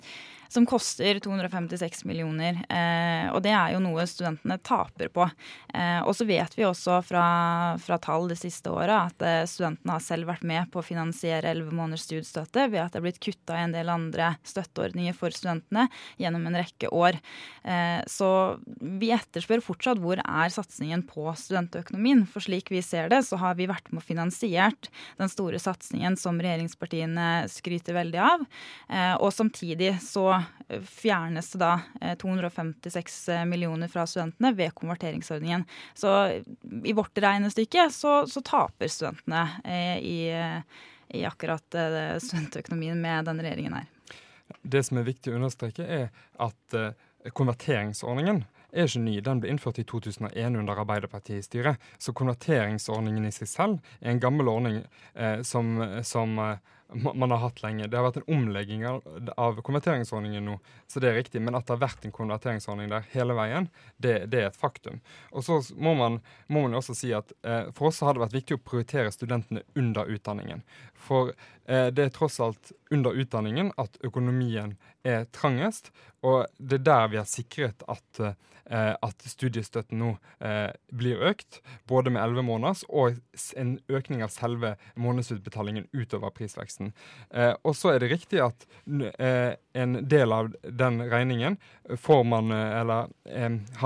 som 0.51 0.65
koster 0.67 1.19
256 1.23 2.03
millioner. 2.09 2.59
Eh, 2.67 3.29
og 3.31 3.39
det 3.45 3.53
er 3.55 3.75
jo 3.75 3.81
noe 3.83 4.03
studentene 4.09 4.57
taper 4.59 5.11
på. 5.13 5.27
Eh, 5.73 6.01
og 6.03 6.11
så 6.17 6.27
vet 6.27 6.57
vi 6.57 6.65
også 6.67 6.97
fra, 7.07 7.25
fra 7.79 7.99
tall 8.03 8.27
det 8.31 8.39
siste 8.41 8.73
året 8.73 8.91
at 8.91 9.23
eh, 9.23 9.45
studentene 9.47 9.95
har 9.95 10.03
selv 10.03 10.27
vært 10.27 10.43
med 10.47 10.67
på 10.73 10.81
å 10.81 10.85
finansiere 10.85 11.53
11 11.53 11.71
måneders 11.71 12.03
studiestøtte 12.09 12.67
ved 12.73 12.83
at 12.83 12.91
det 12.91 12.99
er 12.99 13.05
blitt 13.07 13.21
kutta 13.23 13.55
i 13.55 13.63
en 13.63 13.75
del 13.77 13.93
andre 13.93 14.33
støtteordninger 14.43 15.15
for 15.15 15.31
studentene 15.31 15.87
gjennom 16.19 16.49
en 16.49 16.59
rekke 16.59 16.91
år. 16.91 17.21
Eh, 17.63 18.03
så 18.11 18.31
vi 18.75 19.13
etterspør 19.15 19.63
fortsatt 19.63 20.03
hvor 20.03 20.19
er 20.19 20.51
satsingen 20.51 21.05
på 21.07 21.29
studentøkonomien. 21.39 22.25
For 22.27 22.43
slik 22.43 22.73
vi 22.75 22.83
ser 22.83 23.07
det, 23.13 23.23
så 23.29 23.39
har 23.39 23.55
vi 23.55 23.71
vært 23.71 23.87
med 23.93 24.01
og 24.01 24.07
finansiert 24.09 24.89
den 25.21 25.31
store 25.31 25.59
satsingen 25.61 26.17
som 26.19 26.39
regjeringspartiene 26.41 27.47
skryter 27.51 27.95
veldig 27.95 28.21
av. 28.25 28.45
Eh, 28.89 29.15
og 29.15 29.31
samtidig 29.35 29.95
så 30.03 30.40
fjernes 30.87 31.51
da 31.59 31.73
256 32.21 33.29
eh, 33.29 33.45
millioner 33.45 33.91
fra 33.91 34.05
studentene 34.07 34.53
ved 34.57 34.73
konverteringsordningen. 34.77 35.65
Så 35.93 36.41
i 36.83 36.93
vårt 36.93 37.17
regnestykke 37.17 37.89
så, 37.91 38.27
så 38.27 38.41
taper 38.45 38.91
studentene 38.91 39.47
eh, 39.63 39.97
i, 39.99 40.19
i 41.17 41.25
akkurat 41.27 41.75
eh, 41.75 42.15
studentøkonomien 42.23 43.01
med 43.01 43.29
denne 43.29 43.45
regjeringen 43.45 43.79
her. 43.81 43.89
Det 44.61 44.83
som 44.83 44.99
er 44.99 45.07
viktig 45.07 45.31
å 45.31 45.37
understreke, 45.39 45.85
er 45.85 46.09
at 46.43 47.31
konverteringsordningen 47.37 48.43
er 48.71 48.87
ikke 48.87 49.03
ny. 49.03 49.15
Den 49.23 49.41
ble 49.41 49.51
innført 49.51 49.79
i 49.81 49.85
2001 49.87 50.57
under 50.59 50.79
Arbeiderpartiet 50.81 51.39
i 51.39 51.45
styret. 51.45 51.89
Så 51.99 52.15
konverteringsordningen 52.17 53.27
i 53.27 53.33
seg 53.35 53.49
selv 53.51 53.95
er 53.99 54.13
en 54.13 54.23
gammel 54.23 54.51
ordning 54.51 54.81
eh, 55.13 55.41
som, 55.47 55.73
som 56.07 56.37
eh, 56.39 56.77
man 56.93 57.31
har 57.31 57.37
hatt 57.37 57.61
lenge. 57.63 57.87
Det 57.87 57.97
har 57.97 58.03
vært 58.09 58.21
en 58.21 58.35
omlegging 58.35 58.83
av 58.87 59.61
konverteringsordningen 59.63 60.45
nå, 60.45 60.57
så 60.87 60.99
det 60.99 61.11
er 61.11 61.17
riktig. 61.21 61.41
Men 61.43 61.55
at 61.55 61.67
det 61.67 61.75
har 61.75 61.83
vært 61.85 62.05
en 62.05 62.15
konverteringsordning 62.15 62.91
der 62.91 63.07
hele 63.13 63.35
veien, 63.37 63.69
det, 63.97 64.17
det 64.31 64.41
er 64.41 64.49
et 64.49 64.59
faktum. 64.59 64.99
Og 65.31 65.45
så 65.47 65.61
må 65.79 65.95
man, 65.99 66.19
må 66.51 66.65
man 66.65 66.79
også 66.79 66.95
si 66.97 67.13
at 67.15 67.31
eh, 67.47 67.71
for 67.77 67.91
oss 67.91 68.01
har 68.03 68.17
det 68.17 68.25
vært 68.25 68.37
viktig 68.37 68.59
å 68.59 68.63
prioritere 68.65 69.13
studentene 69.15 69.63
under 69.79 70.11
utdanningen. 70.11 70.65
For 71.01 71.33
det 71.65 72.03
er 72.03 72.09
tross 72.13 72.39
alt 72.43 72.71
under 72.91 73.15
utdanningen 73.15 73.69
at 73.79 73.97
økonomien 74.03 74.73
er 75.07 75.27
trangest, 75.31 75.91
og 76.25 76.49
det 76.57 76.81
er 76.81 76.87
der 76.87 77.11
vi 77.13 77.19
har 77.21 77.29
sikret 77.29 77.85
at 77.89 78.19
eh, 78.19 78.33
Eh, 78.71 78.93
at 79.03 79.23
studiestøtten 79.27 79.99
nå 79.99 80.13
eh, 80.39 80.69
blir 80.95 81.19
økt, 81.27 81.57
både 81.91 82.13
med 82.13 82.21
11 82.23 82.45
måneders 82.47 82.83
og 82.87 83.17
en 83.59 83.73
økning 83.91 84.21
av 84.23 84.31
selve 84.31 84.75
månedsutbetalingen 84.95 85.89
utover 85.91 86.31
prisveksten. 86.37 86.93
Eh, 87.35 87.51
og 87.67 87.75
så 87.75 87.91
er 87.91 87.99
det 87.99 88.11
riktig 88.13 88.39
at 88.45 88.63
en 88.87 89.97
del 90.07 90.35
av 90.35 90.53
den 90.63 91.01
regningen 91.11 91.57
får 91.99 92.23
man, 92.31 92.53
eller 92.53 93.11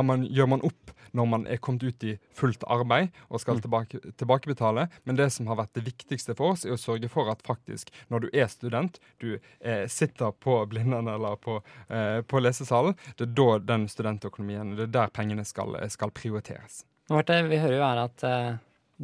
man, 0.05 0.27
gjør 0.29 0.51
man 0.53 0.65
opp 0.67 0.93
når 1.15 1.29
man 1.31 1.45
er 1.47 1.61
kommet 1.63 1.85
ut 1.85 2.03
i 2.05 2.15
fullt 2.35 2.63
arbeid 2.71 3.13
og 3.29 3.41
skal 3.41 3.59
mm. 3.59 3.63
tilbake, 3.65 4.01
tilbakebetale. 4.19 4.87
Men 5.07 5.19
det 5.19 5.29
som 5.35 5.49
har 5.51 5.59
vært 5.61 5.75
det 5.77 5.85
viktigste 5.87 6.35
for 6.37 6.55
oss, 6.55 6.65
er 6.65 6.75
å 6.75 6.79
sørge 6.81 7.09
for 7.11 7.31
at 7.31 7.43
faktisk, 7.47 7.93
når 8.13 8.25
du 8.25 8.29
er 8.33 8.49
student, 8.51 8.99
du 9.23 9.35
eh, 9.35 9.85
sitter 9.91 10.35
på 10.43 10.59
Blindern 10.71 11.09
eller 11.11 11.39
på, 11.41 11.61
eh, 11.87 12.19
på, 12.27 12.43
lesesalen, 12.43 12.97
det 13.17 13.29
er 13.29 13.33
da 13.39 13.49
den 13.73 13.87
studentøkonomien, 13.91 14.75
det 14.77 14.89
er 14.89 14.93
der 14.99 15.15
pengene 15.15 15.45
skal, 15.47 15.77
skal 15.91 16.13
prioriteres. 16.15 16.83
Marte, 17.11 17.37
vi 17.45 17.61
hører 17.61 17.77
jo 17.77 17.85
her 17.85 18.05
at 18.05 18.25
eh, 18.25 18.53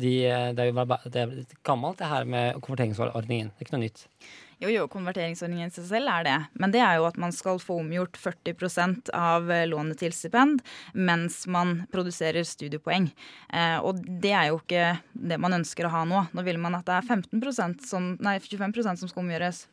de, 0.02 0.14
det, 0.56 0.64
er 0.64 0.72
jo, 0.72 0.86
det 1.12 1.26
er 1.26 1.36
gammelt, 1.68 2.00
det 2.00 2.10
her 2.10 2.26
med 2.26 2.62
konverteringsordningen. 2.64 3.52
Det 3.52 3.60
er 3.60 3.68
ikke 3.68 3.78
noe 3.78 3.86
nytt. 3.86 4.08
Jo, 4.62 4.70
jo, 4.70 4.84
konverteringsordningen 4.94 5.72
i 5.72 5.74
seg 5.74 5.88
selv 5.90 6.12
er 6.14 6.26
det. 6.28 6.36
Men 6.62 6.74
det 6.74 6.84
er 6.86 7.00
jo 7.00 7.08
at 7.08 7.16
man 7.18 7.34
skal 7.34 7.58
få 7.58 7.80
omgjort 7.82 8.20
40 8.22 9.10
av 9.18 9.50
eh, 9.50 9.66
lånet 9.66 9.98
til 10.04 10.14
stipend 10.14 10.62
mens 10.94 11.40
man 11.50 11.80
produserer 11.90 12.46
studiepoeng. 12.46 13.10
Eh, 13.50 13.80
og 13.82 14.04
det 14.06 14.36
er 14.38 14.52
jo 14.52 14.60
ikke 14.62 14.86
det 15.18 15.42
man 15.42 15.58
ønsker 15.58 15.90
å 15.90 15.94
ha 15.96 16.04
nå. 16.06 16.28
Nå 16.38 16.46
vil 16.46 16.62
man 16.62 16.78
at 16.78 16.86
det 16.86 17.00
er 17.00 17.10
15% 17.10 17.88
som, 17.90 18.14
nei, 18.22 18.38
25% 18.38 19.02
som 19.02 19.10
skal 19.10 19.26
omgjøres 19.26 19.66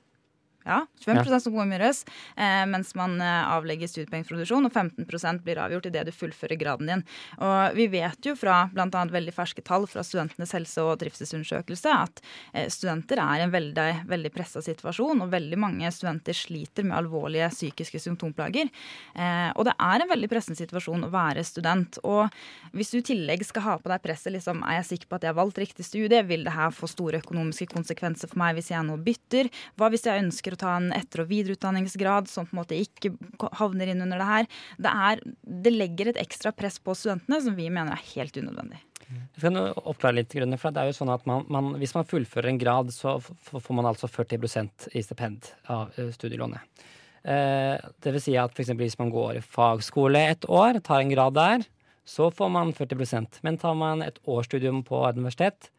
ja, 0.68 0.82
25 1.04 1.32
ja. 1.32 1.40
som 1.42 1.58
omgjøres 1.64 2.02
eh, 2.36 2.64
mens 2.68 2.94
man 2.98 3.16
eh, 3.24 3.50
avlegger 3.54 3.90
studiepoengproduksjon, 3.90 4.68
og 4.68 4.74
15% 4.74 5.44
blir 5.46 5.60
avgjort 5.62 5.88
idet 5.90 6.06
du 6.08 6.12
fullfører 6.14 6.60
graden 6.60 6.90
din. 6.90 7.04
Og 7.40 7.76
Vi 7.78 7.88
vet 7.92 8.28
jo 8.28 8.34
fra 8.38 8.60
bl.a. 8.72 9.04
veldig 9.12 9.34
ferske 9.34 9.64
tall 9.64 9.88
fra 9.90 10.04
Studentenes 10.06 10.52
helse- 10.56 10.84
og 10.84 10.98
trivselsundersøkelse 11.00 11.94
at 11.94 12.22
eh, 12.52 12.68
studenter 12.72 13.20
er 13.22 13.40
i 13.42 13.46
en 13.46 13.54
veldig, 13.54 13.88
veldig 14.08 14.32
pressa 14.34 14.62
situasjon, 14.64 15.24
og 15.24 15.32
veldig 15.32 15.60
mange 15.60 15.92
studenter 15.94 16.36
sliter 16.36 16.86
med 16.86 16.98
alvorlige 16.98 17.50
psykiske 17.54 18.00
symptomplager. 18.04 18.70
Eh, 19.14 19.50
og 19.54 19.68
det 19.68 19.74
er 19.74 20.04
en 20.04 20.12
veldig 20.12 20.30
pressende 20.30 20.60
situasjon 20.60 21.06
å 21.06 21.12
være 21.12 21.44
student. 21.46 22.00
Og 22.04 22.28
hvis 22.76 22.92
du 22.92 23.00
i 23.00 23.06
tillegg 23.12 23.44
skal 23.46 23.64
ha 23.64 23.78
på 23.80 23.92
deg 23.92 24.04
presset 24.04 24.34
liksom, 24.34 24.62
er 24.66 24.80
jeg 24.80 24.90
sikker 24.92 25.10
på 25.10 25.18
at 25.18 25.26
jeg 25.26 25.32
har 25.32 25.40
valgt 25.40 25.62
riktig 25.62 25.86
studie, 25.86 26.22
vil 26.28 26.44
det 26.46 26.54
her 26.54 26.74
få 26.74 26.90
store 26.90 27.22
økonomiske 27.22 27.70
konsekvenser 27.72 28.30
for 28.30 28.40
meg 28.42 28.58
hvis 28.58 28.72
jeg 28.72 28.84
nå 28.86 28.98
bytter? 29.04 29.50
Hva 29.78 29.90
hvis 29.92 30.06
jeg 30.08 30.24
ønsker 30.24 30.54
å 30.54 30.57
ta 30.60 30.74
en 30.78 30.90
etter- 30.96 31.24
og 31.24 31.30
videreutdanningsgrad 31.30 32.28
som 32.30 32.48
på 32.48 32.56
en 32.56 32.60
måte 32.62 32.78
ikke 32.78 33.14
havner 33.60 33.92
inn 33.92 34.04
under 34.04 34.20
det 34.20 34.28
her. 34.28 34.50
Det, 34.78 34.92
er, 35.10 35.24
det 35.64 35.74
legger 35.74 36.12
et 36.12 36.20
ekstra 36.20 36.52
press 36.56 36.78
på 36.82 36.96
studentene 36.98 37.40
som 37.44 37.56
vi 37.58 37.70
mener 37.70 37.94
er 37.94 38.06
helt 38.14 38.36
unødvendig. 38.36 38.82
Jeg 39.08 39.40
skal 39.40 39.56
oppklare 39.88 40.18
litt 40.18 40.34
grunner, 40.34 40.60
for 40.60 40.74
det 40.74 40.82
er 40.82 40.90
jo 40.90 40.98
sånn 40.98 41.12
at 41.14 41.24
man, 41.28 41.46
man, 41.48 41.70
Hvis 41.80 41.94
man 41.96 42.04
fullfører 42.04 42.50
en 42.50 42.60
grad, 42.60 42.92
så 42.92 43.16
får 43.22 43.74
man 43.76 43.88
altså 43.88 44.10
40% 44.10 44.90
i 44.92 45.02
stipend 45.04 45.48
av 45.72 45.96
eh, 45.96 46.10
studielånet. 46.12 46.84
Eh, 47.24 47.78
det 48.04 48.12
vil 48.14 48.22
si 48.22 48.36
at 48.40 48.54
for 48.56 48.78
hvis 48.78 48.98
man 49.00 49.12
går 49.14 49.38
i 49.38 49.44
fagskole 49.44 50.20
et 50.34 50.44
år, 50.44 50.82
tar 50.84 51.02
en 51.02 51.14
grad 51.14 51.38
der, 51.38 51.64
så 52.08 52.30
får 52.32 52.52
man 52.52 52.72
40% 52.72 53.40
Men 53.44 53.58
tar 53.60 53.74
man 53.76 54.02
et 54.02 54.18
årsstudium 54.24 54.82
på 54.84 55.02
et 55.08 55.16
universitet, 55.16 55.70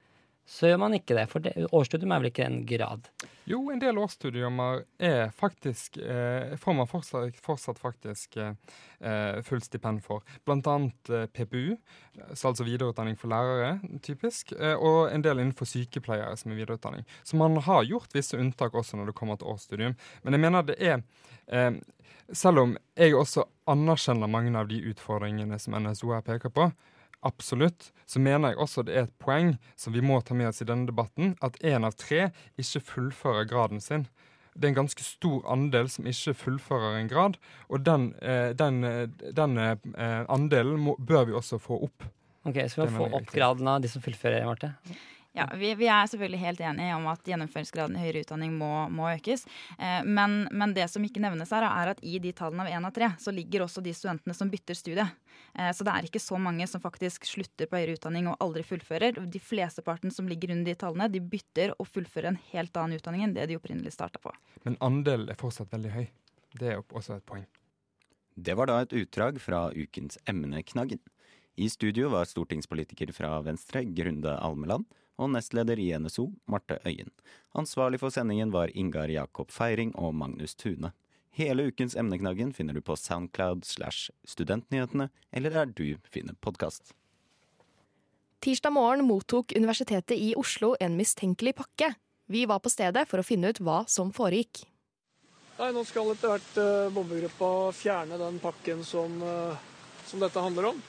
så 0.49 0.65
gjør 0.65 0.79
man 0.81 0.95
ikke 0.97 1.13
det. 1.13 1.27
For 1.29 1.45
det, 1.45 1.53
årsstudium 1.69 2.13
er 2.15 2.21
vel 2.23 2.31
ikke 2.31 2.45
en 2.47 2.63
grad? 2.65 3.05
Jo, 3.49 3.59
en 3.69 3.81
del 3.81 3.99
årsstudiumer 4.01 4.81
er 5.05 5.29
faktisk 5.37 5.99
eh, 6.01 6.55
får 6.57 6.75
man 6.77 6.89
fortsatt, 6.89 7.37
fortsatt 7.45 7.81
faktisk 7.81 8.39
eh, 8.41 9.37
fullt 9.45 9.67
stipend 9.67 10.01
for. 10.05 10.25
Blant 10.49 10.67
annet 10.69 11.13
eh, 11.13 11.27
PPU, 11.29 11.77
altså 12.31 12.65
videreutdanning 12.65 13.17
for 13.19 13.29
lærere, 13.29 13.75
typisk, 14.05 14.55
eh, 14.57 14.73
og 14.73 15.13
en 15.13 15.25
del 15.25 15.43
innenfor 15.43 15.69
sykepleiere 15.69 16.33
som 16.37 16.53
er 16.53 16.63
videreutdanning. 16.63 17.05
Så 17.21 17.37
man 17.37 17.61
har 17.69 17.85
gjort 17.85 18.17
visse 18.17 18.37
unntak 18.37 18.73
også 18.73 18.97
når 18.97 19.11
det 19.11 19.17
kommer 19.21 19.37
til 19.37 19.53
årsstudium. 19.53 19.97
Men 20.25 20.37
jeg 20.37 20.45
mener 20.47 20.65
det 20.65 20.79
er 20.81 21.01
eh, 21.47 21.73
Selv 22.29 22.61
om 22.61 22.75
jeg 22.93 23.15
også 23.17 23.41
anerkjenner 23.65 24.29
mange 24.29 24.53
av 24.53 24.67
de 24.69 24.77
utfordringene 24.91 25.57
som 25.57 25.73
NSO 25.73 26.11
her 26.13 26.21
peker 26.21 26.51
på, 26.53 26.67
Absolutt. 27.25 27.91
Så 28.07 28.19
mener 28.23 28.53
jeg 28.53 28.61
også 28.63 28.83
det 28.87 28.95
er 28.95 29.07
et 29.07 29.17
poeng 29.21 29.53
som 29.79 29.93
vi 29.93 30.03
må 30.05 30.21
ta 30.23 30.37
med 30.37 30.49
oss 30.51 30.63
i 30.63 30.67
denne 30.67 30.87
debatten, 30.87 31.35
at 31.43 31.59
én 31.65 31.85
av 31.87 31.97
tre 31.99 32.29
ikke 32.59 32.83
fullfører 32.93 33.49
graden 33.49 33.83
sin. 33.83 34.07
Det 34.55 34.67
er 34.67 34.73
en 34.73 34.79
ganske 34.81 35.03
stor 35.05 35.43
andel 35.51 35.89
som 35.91 36.07
ikke 36.09 36.33
fullfører 36.35 36.97
en 36.99 37.11
grad, 37.11 37.37
og 37.69 37.83
den, 37.85 38.13
eh, 38.21 38.51
den, 38.57 38.83
eh, 38.83 39.05
den 39.35 39.57
eh, 39.57 40.25
andelen 40.27 40.79
må, 40.79 40.95
bør 40.99 41.27
vi 41.29 41.37
også 41.37 41.59
få 41.61 41.83
opp. 41.87 42.07
Ok, 42.47 42.57
Så 42.67 42.85
vi 42.85 42.91
må 42.95 43.05
få 43.05 43.19
opp 43.19 43.31
graden 43.35 43.67
av 43.67 43.81
de 43.81 43.91
som 43.91 44.01
fullfører, 44.01 44.45
Marte? 44.47 44.73
Ja, 45.39 45.45
vi, 45.55 45.71
vi, 45.79 45.87
er 45.87 46.09
selvfølgelig 46.11 46.39
helt 46.41 46.61
enige 46.67 46.95
om 46.97 47.07
at 47.11 47.23
gjennomføringsgraden 47.27 47.95
i 47.95 48.01
høyere 48.03 48.23
utdanning 48.25 48.55
må, 48.59 48.71
må 48.91 49.07
økes. 49.13 49.45
Eh, 49.77 50.01
men, 50.05 50.41
men, 50.51 50.73
det 50.75 50.89
som 50.91 51.05
ikke 51.05 51.21
nevnes 51.23 51.53
her, 51.55 51.65
er 51.67 51.93
at 51.93 52.01
i 52.03 52.19
de 52.21 52.33
tallene 52.35 52.65
av 52.65 52.73
én 52.75 52.87
av 52.89 52.95
tre, 52.95 53.11
så 53.21 53.31
ligger 53.35 53.63
også 53.65 53.83
de 53.85 53.93
studentene 53.95 54.35
som 54.35 54.51
bytter 54.51 54.77
studie. 54.77 55.05
Eh, 55.55 55.71
så 55.75 55.87
det 55.87 55.95
er 55.95 56.09
ikke 56.09 56.23
så 56.23 56.39
mange 56.41 56.67
som 56.67 56.83
faktisk 56.83 57.27
slutter 57.29 57.69
på 57.69 57.79
høyere 57.79 57.95
utdanning 57.97 58.27
og 58.31 58.39
aldri 58.43 58.65
fullfører. 58.67 59.21
De 59.31 59.43
fleste 59.43 59.85
parten 59.85 60.11
som 60.13 60.27
ligger 60.29 60.53
under 60.55 60.67
de 60.67 60.79
tallene, 60.79 61.09
de 61.11 61.23
bytter 61.23 61.75
og 61.77 61.87
fullfører 61.87 62.33
en 62.33 62.41
helt 62.51 62.75
annen 62.75 62.99
utdanning 62.99 63.27
enn 63.27 63.37
det 63.37 63.47
de 63.49 63.59
opprinnelig 63.59 63.95
starta 63.95 64.21
på. 64.23 64.33
Men 64.65 64.75
andelen 64.83 65.31
er 65.31 65.39
fortsatt 65.39 65.71
veldig 65.71 65.95
høy. 65.95 66.05
Det 66.59 66.73
er 66.73 66.83
også 66.83 67.15
et 67.15 67.27
poeng. 67.29 67.47
Det 68.39 68.55
var 68.55 68.69
da 68.69 68.79
et 68.83 68.95
utdrag 68.95 69.39
fra 69.43 69.67
ukens 69.75 70.17
Emneknaggen. 70.29 71.01
I 71.59 71.67
studio 71.69 72.07
var 72.13 72.27
stortingspolitiker 72.29 73.11
fra 73.11 73.33
Venstre, 73.43 73.83
Grunde 73.83 74.31
Almeland, 74.39 74.85
og 75.19 75.33
nestleder 75.35 75.79
i 75.79 75.91
NSO, 75.99 76.29
Marte 76.47 76.79
Øyen. 76.87 77.11
Ansvarlig 77.57 77.99
for 77.99 78.13
sendingen 78.15 78.53
var 78.55 78.71
Ingar 78.73 79.11
Jakob 79.11 79.51
Feiring 79.51 79.91
og 79.99 80.15
Magnus 80.15 80.55
Tune. 80.55 80.93
Hele 81.35 81.67
ukens 81.69 81.95
Emneknaggen 81.95 82.53
finner 82.55 82.73
du 82.73 82.81
på 82.81 82.95
Soundcloud 82.97 83.67
slash 83.67 84.09
Studentnyhetene, 84.25 85.09
eller 85.31 85.53
der 85.53 85.69
du 85.71 85.97
finner 86.09 86.35
podkast. 86.41 86.93
Tirsdag 88.39 88.71
morgen 88.71 89.03
mottok 89.03 89.51
Universitetet 89.55 90.15
i 90.15 90.33
Oslo 90.39 90.73
en 90.79 90.95
mistenkelig 90.95 91.57
pakke. 91.59 91.93
Vi 92.31 92.45
var 92.47 92.61
på 92.63 92.71
stedet 92.71 93.03
for 93.09 93.19
å 93.19 93.25
finne 93.25 93.51
ut 93.51 93.59
hva 93.59 93.81
som 93.91 94.13
foregikk. 94.15 94.63
Nei, 95.59 95.73
Nå 95.75 95.83
skal 95.83 96.13
etter 96.13 96.31
hvert 96.31 96.59
uh, 96.61 96.91
bombegruppa 96.95 97.49
fjerne 97.75 98.19
den 98.21 98.37
pakken 98.39 98.85
som, 98.87 99.17
uh, 99.19 99.59
som 100.07 100.23
dette 100.23 100.39
handler 100.39 100.69
om. 100.71 100.79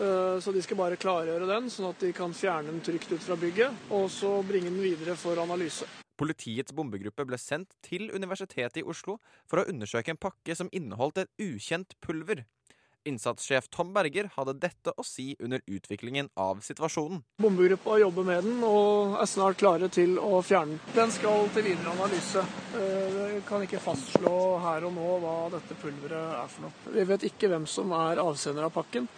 Eh, 0.00 0.40
så 0.40 0.52
de 0.52 0.62
skal 0.64 0.78
bare 0.80 0.96
klargjøre 1.00 1.48
den, 1.48 1.68
sånn 1.72 1.90
at 1.90 2.00
de 2.00 2.12
kan 2.16 2.32
fjerne 2.36 2.72
den 2.72 2.84
trygt 2.84 3.10
ut 3.12 3.24
fra 3.24 3.36
bygget, 3.40 3.90
og 3.92 4.08
så 4.12 4.38
bringe 4.46 4.72
den 4.72 4.80
videre 4.80 5.16
for 5.20 5.40
analyse. 5.42 5.88
Politiets 6.20 6.72
bombegruppe 6.76 7.24
ble 7.28 7.38
sendt 7.40 7.76
til 7.84 8.10
Universitetet 8.12 8.80
i 8.80 8.84
Oslo 8.84 9.18
for 9.48 9.60
å 9.60 9.68
undersøke 9.68 10.12
en 10.12 10.20
pakke 10.20 10.56
som 10.56 10.72
inneholdt 10.72 11.22
et 11.22 11.44
ukjent 11.44 11.96
pulver. 12.04 12.44
Innsatssjef 13.08 13.70
Tom 13.72 13.94
Berger 13.96 14.28
hadde 14.34 14.58
dette 14.60 14.92
å 14.92 15.04
si 15.06 15.30
under 15.40 15.62
utviklingen 15.64 16.28
av 16.36 16.60
situasjonen. 16.64 17.22
Bombegruppa 17.40 17.96
jobber 18.02 18.26
med 18.28 18.44
den 18.44 18.60
og 18.66 19.16
er 19.22 19.28
snart 19.30 19.56
klare 19.60 19.88
til 19.92 20.18
å 20.20 20.42
fjerne 20.44 20.76
den. 20.76 20.94
Den 20.98 21.14
skal 21.14 21.48
til 21.54 21.64
videre 21.70 21.94
analyse. 21.94 22.44
Vi 22.74 22.84
eh, 23.24 23.38
kan 23.48 23.64
ikke 23.64 23.80
fastslå 23.80 24.36
her 24.66 24.88
og 24.88 24.96
nå 24.96 25.12
hva 25.24 25.36
dette 25.56 25.76
pulveret 25.80 26.40
er 26.42 26.52
for 26.52 26.66
noe. 26.66 26.96
Vi 26.96 27.06
vet 27.08 27.28
ikke 27.30 27.52
hvem 27.52 27.64
som 27.68 27.96
er 27.96 28.20
avsender 28.20 28.68
av 28.68 28.76
pakken. 28.76 29.08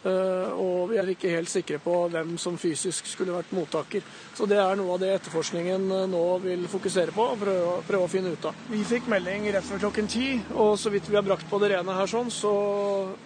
Eh, 0.00 0.52
og 0.56 0.88
vi 0.88 0.96
er 0.96 1.10
ikke 1.12 1.32
helt 1.34 1.50
sikre 1.52 1.76
på 1.82 1.92
hvem 2.08 2.32
som 2.40 2.56
fysisk 2.60 3.08
skulle 3.10 3.34
vært 3.34 3.52
mottaker. 3.52 4.04
Så 4.36 4.46
det 4.48 4.56
er 4.56 4.78
noe 4.78 4.94
av 4.94 5.02
det 5.02 5.10
etterforskningen 5.18 5.84
eh, 5.92 6.06
nå 6.08 6.22
vil 6.44 6.64
fokusere 6.72 7.12
på 7.12 7.26
og 7.34 7.42
prøve, 7.42 7.74
prøve, 7.88 8.06
å 8.06 8.12
finne 8.12 8.32
ut 8.32 8.48
av. 8.48 8.64
Vi 8.72 8.80
fikk 8.88 9.10
melding 9.12 9.50
rett 9.52 9.68
før 9.68 9.84
klokken 9.84 10.08
ti, 10.08 10.30
og 10.56 10.78
så 10.80 10.92
vidt 10.94 11.10
vi 11.10 11.18
har 11.18 11.26
brakt 11.26 11.44
på 11.50 11.60
det 11.60 11.74
rene 11.74 11.98
her, 11.98 12.08
sånn, 12.08 12.32
så 12.32 12.54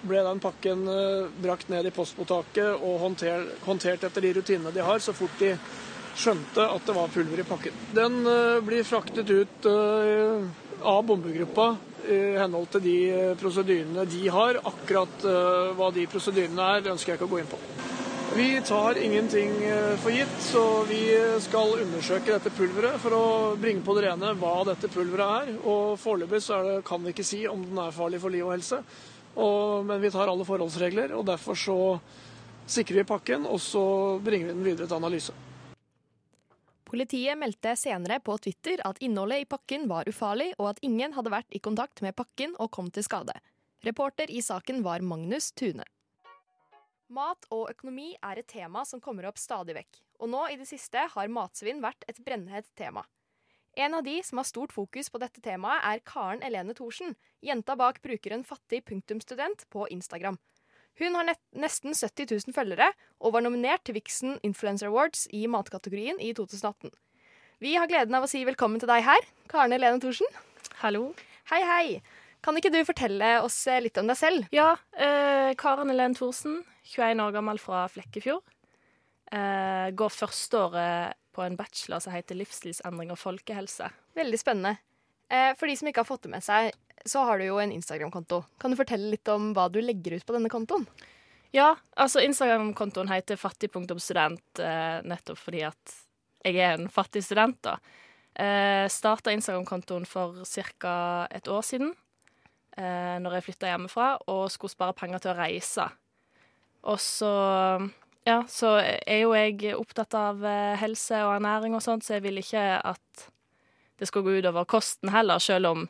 ble 0.03 0.27
den 0.27 0.43
pakken 0.43 0.85
eh, 0.91 1.31
brakt 1.47 1.71
ned 1.71 1.87
i 1.87 1.95
postmottaket 1.95 2.75
og 2.75 3.01
håndtert, 3.07 3.55
håndtert 3.69 4.11
etter 4.11 4.27
de 4.27 4.35
rutinene 4.41 4.75
de 4.75 4.83
har, 4.83 4.99
så 4.99 5.15
fort 5.15 5.39
de 5.39 5.55
skjønte 6.19 6.67
at 6.75 6.87
det 6.87 6.95
var 6.95 7.11
pulver 7.15 7.43
i 7.43 7.47
pakken. 7.47 7.79
Den 7.95 8.21
blir 8.67 8.87
fraktet 8.87 9.31
ut 9.31 9.67
av 9.67 11.01
bombegruppa 11.07 11.73
i 12.09 12.19
henhold 12.39 12.69
til 12.75 12.85
de 12.85 12.97
eh, 13.13 13.35
prosedyrene 13.41 14.05
de 14.11 14.23
har. 14.33 14.59
Akkurat 14.69 15.27
eh, 15.29 15.71
hva 15.79 15.91
de 15.95 16.07
prosedyrene 16.11 16.71
er, 16.77 16.91
ønsker 16.93 17.13
jeg 17.13 17.21
ikke 17.21 17.29
å 17.29 17.33
gå 17.33 17.41
inn 17.43 17.51
på. 17.51 17.61
Vi 18.35 18.49
tar 18.67 18.99
ingenting 18.99 19.55
eh, 19.63 19.95
for 20.03 20.15
gitt, 20.15 20.35
så 20.43 20.65
vi 20.89 21.01
skal 21.45 21.77
undersøke 21.85 22.35
dette 22.35 22.53
pulveret 22.57 23.01
for 23.03 23.17
å 23.17 23.25
bringe 23.61 23.85
på 23.87 23.97
det 23.97 24.09
rene 24.09 24.35
hva 24.41 24.57
dette 24.71 24.91
pulveret 24.93 25.49
er. 25.49 25.57
Og 25.63 25.97
Foreløpig 26.03 26.43
kan 26.87 27.05
vi 27.05 27.15
ikke 27.15 27.27
si 27.27 27.45
om 27.51 27.65
den 27.65 27.81
er 27.85 27.95
farlig 27.95 28.23
for 28.23 28.35
liv 28.35 28.47
og 28.47 28.57
helse, 28.57 28.83
og, 29.35 29.83
men 29.89 30.03
vi 30.03 30.13
tar 30.15 30.31
alle 30.31 30.47
forholdsregler. 30.47 31.17
og 31.17 31.27
Derfor 31.31 31.59
så 31.59 31.79
sikrer 32.67 33.03
vi 33.03 33.11
pakken, 33.13 33.49
og 33.49 33.61
så 33.61 33.85
bringer 34.25 34.51
vi 34.51 34.57
den 34.57 34.71
videre 34.73 34.89
til 34.89 35.01
analyse. 35.01 35.35
Politiet 36.85 37.39
meldte 37.41 37.73
senere 37.81 38.21
på 38.21 38.37
Twitter 38.45 38.83
at 38.85 39.01
innholdet 39.03 39.43
i 39.43 39.49
pakken 39.49 39.89
var 39.89 40.09
ufarlig, 40.09 40.53
og 40.59 40.75
at 40.75 40.83
ingen 40.85 41.17
hadde 41.17 41.33
vært 41.33 41.57
i 41.57 41.63
kontakt 41.65 42.05
med 42.05 42.17
pakken 42.17 42.53
og 42.61 42.71
kom 42.77 42.91
til 42.93 43.07
skade. 43.07 43.35
Reporter 43.85 44.31
i 44.31 44.43
saken 44.45 44.83
var 44.85 45.05
Magnus 45.05 45.51
Tune. 45.53 45.85
Mat 47.15 47.49
og 47.53 47.69
økonomi 47.71 48.15
er 48.25 48.41
et 48.41 48.49
tema 48.49 48.85
som 48.89 49.01
kommer 49.01 49.29
opp 49.29 49.41
stadig 49.41 49.77
vekk, 49.77 50.01
og 50.21 50.31
nå 50.33 50.47
i 50.53 50.57
det 50.61 50.69
siste 50.69 51.09
har 51.15 51.33
matsvinn 51.33 51.83
vært 51.85 52.05
et 52.09 52.21
brennhett 52.25 52.71
tema. 52.77 53.05
En 53.77 53.97
av 53.99 54.05
de 54.07 54.21
som 54.23 54.39
har 54.39 54.47
stort 54.47 54.73
fokus 54.73 55.11
på 55.11 55.19
dette 55.19 55.43
temaet, 55.43 55.83
er 55.83 56.03
Karen 56.07 56.43
Elene 56.47 56.77
Thorsen, 56.79 57.17
jenta 57.43 57.75
bak 57.77 58.01
brukeren 58.05 58.45
fattig 58.47 58.85
punktumstudent 58.87 59.67
på 59.73 59.89
Instagram. 59.91 60.39
Hun 61.01 61.17
har 61.19 61.27
nesten 61.59 61.95
70 61.95 62.29
000 62.47 62.55
følgere 62.55 62.93
og 63.19 63.35
var 63.35 63.43
nominert 63.43 63.83
til 63.87 63.97
Vixen 63.97 64.37
Influencer 64.47 64.93
Awards 64.93 65.27
i 65.35 65.43
matkategorien 65.51 66.21
i 66.23 66.31
2018. 66.37 66.93
Vi 67.65 67.73
har 67.75 67.91
gleden 67.91 68.15
av 68.15 68.27
å 68.27 68.31
si 68.31 68.45
velkommen 68.47 68.83
til 68.83 68.91
deg 68.91 69.03
her, 69.07 69.27
Karen 69.51 69.75
Helene 69.75 69.99
Thorsen. 70.03 70.29
Hallo. 70.83 71.09
Hei, 71.51 71.63
hei. 71.67 71.87
Kan 72.45 72.59
ikke 72.61 72.71
du 72.71 72.81
fortelle 72.87 73.39
oss 73.43 73.57
litt 73.83 73.99
om 73.99 74.11
deg 74.11 74.21
selv? 74.21 74.47
Ja, 74.55 74.77
eh, 74.95 75.55
Karen 75.59 75.91
Helene 75.91 76.15
Thorsen, 76.15 76.61
21 76.93 77.23
år 77.25 77.35
gammel 77.41 77.59
fra 77.63 77.87
Flekkefjord. 77.91 78.45
Eh, 79.35 79.91
går 79.99 80.15
førsteåret 80.15 81.19
på 81.35 81.43
en 81.43 81.57
bachelor 81.59 82.03
som 82.05 82.15
heter 82.15 82.39
livsstilsendring 82.39 83.11
og 83.11 83.19
folkehelse. 83.19 83.91
Veldig 84.15 84.39
spennende. 84.39 84.77
Eh, 85.27 85.55
for 85.59 85.67
de 85.67 85.75
som 85.75 85.89
ikke 85.89 86.05
har 86.05 86.11
fått 86.11 86.29
det 86.29 86.35
med 86.37 86.45
seg, 86.45 86.71
så 87.05 87.25
har 87.29 87.39
du 87.39 87.47
jo 87.47 87.59
en 87.61 87.73
Instagram-konto. 87.73 88.43
Kan 88.61 88.73
du 88.73 88.79
fortelle 88.79 89.11
litt 89.13 89.29
om 89.29 89.53
hva 89.57 89.69
du 89.73 89.81
legger 89.83 90.17
ut 90.17 90.27
på 90.27 90.37
denne 90.37 90.53
kontoen? 90.53 90.87
Ja, 91.55 91.75
altså 92.01 92.23
Instagram-kontoen 92.25 93.11
heter 93.13 93.39
fattig.student 93.39 94.63
eh, 94.65 94.97
nettopp 95.07 95.39
fordi 95.39 95.63
at 95.69 95.99
jeg 96.45 96.59
er 96.59 96.79
en 96.79 96.89
fattig 96.93 97.23
student, 97.25 97.61
da. 97.65 97.77
Eh, 98.35 98.87
Starta 98.91 99.33
Instagram-kontoen 99.33 100.07
for 100.09 100.43
ca. 100.45 101.29
et 101.31 101.49
år 101.49 101.63
siden, 101.63 101.95
eh, 102.77 103.21
når 103.23 103.39
jeg 103.39 103.47
flytta 103.49 103.71
hjemmefra 103.71 104.09
og 104.27 104.49
skulle 104.51 104.75
spare 104.75 104.97
penger 104.99 105.23
til 105.23 105.35
å 105.35 105.39
reise. 105.39 105.87
Og 106.85 106.99
så 107.01 107.31
ja, 108.25 108.41
så 108.49 108.79
er 108.81 109.21
jo 109.21 109.35
jeg 109.37 109.77
opptatt 109.77 110.15
av 110.17 110.45
eh, 110.49 110.75
helse 110.81 111.23
og 111.27 111.37
ernæring 111.37 111.77
og 111.77 111.85
sånt, 111.85 112.05
så 112.05 112.17
jeg 112.17 112.25
vil 112.25 112.41
ikke 112.41 112.65
at 112.81 113.29
det 114.01 114.09
skal 114.09 114.25
gå 114.25 114.41
utover 114.41 114.67
kosten 114.69 115.13
heller, 115.13 115.39
selv 115.39 115.71
om 115.71 115.85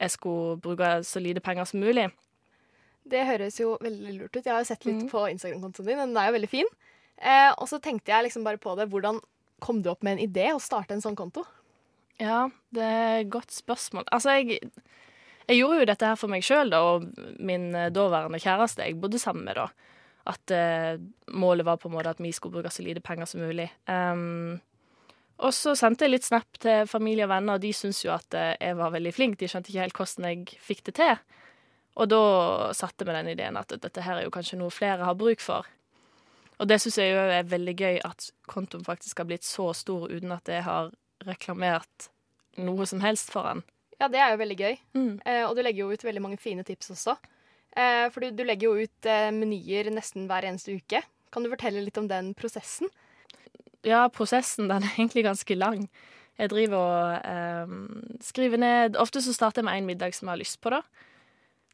jeg 0.00 0.12
skulle 0.12 0.58
bruke 0.62 0.90
så 1.06 1.22
lite 1.22 1.42
penger 1.44 1.68
som 1.68 1.80
mulig. 1.80 2.10
Det 3.06 3.22
høres 3.28 3.60
jo 3.60 3.76
veldig 3.80 4.16
lurt 4.16 4.34
ut. 4.34 4.42
Jeg 4.42 4.52
har 4.52 4.62
jo 4.64 4.68
sett 4.68 4.84
litt 4.88 5.04
mm. 5.06 5.10
på 5.12 5.22
Instagram-kontoen 5.30 5.88
din, 5.88 6.02
den 6.02 6.18
er 6.20 6.30
jo 6.30 6.36
veldig 6.36 6.50
fin. 6.50 6.70
Eh, 7.16 7.52
og 7.54 7.68
så 7.70 7.78
tenkte 7.82 8.12
jeg 8.12 8.26
liksom 8.26 8.44
bare 8.44 8.60
på 8.60 8.74
det. 8.78 8.88
Hvordan 8.92 9.20
kom 9.62 9.80
du 9.82 9.90
opp 9.92 10.04
med 10.04 10.16
en 10.16 10.26
idé 10.26 10.50
å 10.52 10.62
starte 10.62 10.96
en 10.96 11.04
sånn 11.04 11.16
konto? 11.18 11.46
Ja, 12.20 12.46
det 12.74 12.84
er 12.84 13.18
et 13.22 13.32
godt 13.32 13.52
spørsmål. 13.54 14.08
Altså, 14.12 14.36
jeg, 14.36 14.60
jeg 15.46 15.60
gjorde 15.60 15.80
jo 15.80 15.88
dette 15.92 16.10
her 16.10 16.18
for 16.20 16.32
meg 16.32 16.44
sjøl 16.44 16.72
og 16.76 17.08
min 17.38 17.70
eh, 17.76 17.92
daværende 17.94 18.40
kjæreste 18.42 18.84
jeg 18.84 18.98
bodde 19.00 19.20
sammen 19.22 19.46
med 19.48 19.60
da. 19.60 19.68
At 20.26 20.50
eh, 20.54 20.96
målet 21.30 21.68
var 21.68 21.78
på 21.78 21.88
en 21.90 21.94
måte 21.94 22.10
at 22.10 22.22
vi 22.22 22.34
skulle 22.34 22.58
bruke 22.58 22.72
så 22.74 22.82
lite 22.82 23.04
penger 23.04 23.30
som 23.30 23.44
mulig. 23.44 23.68
Um, 23.86 24.58
og 25.36 25.52
så 25.52 25.74
sendte 25.76 26.06
jeg 26.06 26.14
litt 26.14 26.26
snap 26.26 26.60
til 26.62 26.88
familie 26.88 27.26
og 27.26 27.32
venner, 27.34 27.58
og 27.58 27.64
de 27.64 27.72
syntes 27.76 28.02
jo 28.04 28.12
at 28.14 28.36
eh, 28.36 28.54
jeg 28.56 28.78
var 28.78 28.94
veldig 28.94 29.12
flink. 29.12 29.38
De 29.40 29.48
skjønte 29.50 29.72
ikke 29.72 29.84
helt 29.84 29.98
hvordan 30.00 30.28
jeg 30.30 30.60
fikk 30.64 30.84
det 30.88 30.96
til. 31.00 31.16
Og 31.96 32.10
da 32.12 32.22
satte 32.76 33.06
vi 33.08 33.16
den 33.16 33.32
ideen 33.32 33.56
at 33.60 33.72
dette 33.72 34.04
her 34.04 34.20
er 34.20 34.26
jo 34.26 34.32
kanskje 34.32 34.58
noe 34.60 34.72
flere 34.72 35.04
har 35.08 35.16
bruk 35.18 35.44
for. 35.44 35.68
Og 36.56 36.68
det 36.68 36.78
syns 36.80 36.98
jeg 37.00 37.12
jo 37.12 37.20
er 37.20 37.48
veldig 37.48 37.76
gøy 37.76 37.98
at 38.04 38.30
kontoen 38.48 38.84
faktisk 38.84 39.20
har 39.20 39.28
blitt 39.28 39.44
så 39.44 39.70
stor 39.76 40.08
uten 40.08 40.32
at 40.32 40.48
jeg 40.48 40.64
har 40.64 40.92
reklamert 41.28 42.10
noe 42.60 42.86
som 42.88 43.02
helst 43.04 43.32
for 43.32 43.48
den. 43.48 43.64
Ja, 44.00 44.08
det 44.12 44.20
er 44.20 44.32
jo 44.32 44.40
veldig 44.40 44.58
gøy. 44.60 44.76
Mm. 44.96 45.12
Eh, 45.24 45.42
og 45.44 45.56
du 45.56 45.62
legger 45.64 45.84
jo 45.84 45.96
ut 45.96 46.04
veldig 46.04 46.22
mange 46.24 46.40
fine 46.40 46.64
tips 46.68 46.92
også. 46.96 47.16
Eh, 47.76 48.06
for 48.12 48.24
du, 48.24 48.32
du, 48.36 48.44
legger 48.44 48.70
jo 48.70 48.86
ut 48.88 49.08
eh, 49.08 49.28
menyer 49.36 49.90
nesten 49.92 50.28
hver 50.28 50.48
eneste 50.48 50.76
uke. 50.76 51.02
Kan 51.32 51.44
du 51.44 51.52
fortelle 51.52 51.84
litt 51.84 52.00
om 52.00 52.08
den 52.08 52.32
prosessen? 52.36 52.92
Ja, 53.84 54.06
prosessen 54.12 54.70
den 54.70 54.84
er 54.86 54.94
egentlig 54.96 55.26
ganske 55.26 55.58
lang. 55.58 55.86
Jeg 56.36 56.52
driver 56.52 56.76
og 56.76 57.68
um, 57.68 58.16
skriver 58.20 58.60
ned 58.60 58.98
Ofte 59.00 59.22
så 59.24 59.32
starter 59.32 59.62
jeg 59.62 59.68
med 59.68 59.80
én 59.80 59.86
middag 59.88 60.14
som 60.14 60.28
jeg 60.28 60.34
har 60.34 60.42
lyst 60.42 60.60
på, 60.60 60.72
da. 60.74 60.82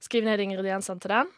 Skriver 0.02 0.30
ned 0.30 0.44
ingrediensene 0.44 1.02
til 1.02 1.14
den. 1.14 1.32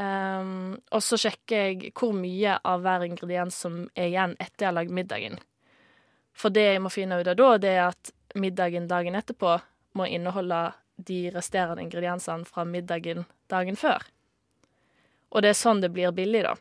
Um, 0.00 0.78
og 0.94 1.02
så 1.02 1.18
sjekker 1.20 1.64
jeg 1.66 1.92
hvor 1.98 2.14
mye 2.16 2.56
av 2.64 2.84
hver 2.84 3.04
ingrediens 3.04 3.56
som 3.64 3.82
er 3.94 4.12
igjen 4.12 4.36
etter 4.38 4.64
jeg 4.64 4.70
har 4.70 4.78
lagd 4.78 4.94
middagen. 4.96 5.40
For 6.32 6.52
det 6.54 6.66
jeg 6.68 6.84
må 6.84 6.92
finne 6.94 7.18
ut 7.20 7.28
av 7.28 7.36
da, 7.36 7.50
det 7.60 7.74
er 7.74 7.84
at 7.90 8.12
middagen 8.38 8.88
dagen 8.88 9.18
etterpå 9.18 9.58
må 9.98 10.06
inneholde 10.06 10.70
de 11.00 11.24
resterende 11.34 11.82
ingrediensene 11.82 12.46
fra 12.48 12.64
middagen 12.64 13.26
dagen 13.50 13.76
før. 13.76 14.04
Og 15.30 15.42
det 15.42 15.52
er 15.52 15.58
sånn 15.58 15.82
det 15.82 15.92
blir 15.94 16.14
billig, 16.14 16.44
da. 16.46 16.54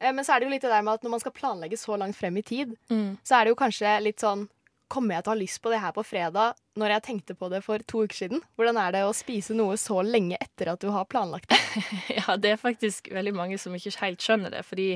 Eh, 0.00 0.12
men 0.12 0.24
så 0.24 0.34
er 0.34 0.40
det 0.40 0.48
jo 0.48 0.52
litt 0.54 0.66
det 0.66 0.72
der 0.72 0.84
med 0.84 0.98
at 0.98 1.06
når 1.06 1.16
man 1.16 1.22
skal 1.22 1.34
planlegge 1.36 1.78
så 1.80 1.96
langt 2.00 2.18
frem 2.18 2.36
i 2.36 2.44
tid, 2.46 2.76
mm. 2.90 3.16
så 3.24 3.38
er 3.38 3.46
det 3.46 3.54
jo 3.54 3.62
kanskje 3.64 3.96
litt 4.04 4.22
sånn 4.24 4.48
Kommer 4.86 5.16
jeg 5.16 5.24
til 5.24 5.32
å 5.32 5.34
ha 5.34 5.38
lyst 5.40 5.58
på 5.64 5.70
det 5.72 5.78
her 5.82 5.90
på 5.96 6.02
fredag 6.06 6.58
når 6.78 6.92
jeg 6.94 7.02
tenkte 7.02 7.34
på 7.34 7.48
det 7.50 7.58
for 7.66 7.82
to 7.90 8.04
uker 8.06 8.14
siden? 8.14 8.42
Hvordan 8.54 8.76
er 8.78 8.92
det 8.94 9.00
å 9.02 9.16
spise 9.18 9.56
noe 9.58 9.74
så 9.82 9.96
lenge 10.06 10.38
etter 10.38 10.70
at 10.70 10.78
du 10.78 10.92
har 10.94 11.08
planlagt 11.10 11.50
det? 11.50 11.58
ja, 12.20 12.36
det 12.38 12.52
er 12.52 12.60
faktisk 12.60 13.10
veldig 13.10 13.32
mange 13.34 13.58
som 13.58 13.74
ikke 13.74 13.96
helt 13.98 14.22
skjønner 14.22 14.54
det, 14.54 14.62
for 14.62 14.78
de 14.78 14.92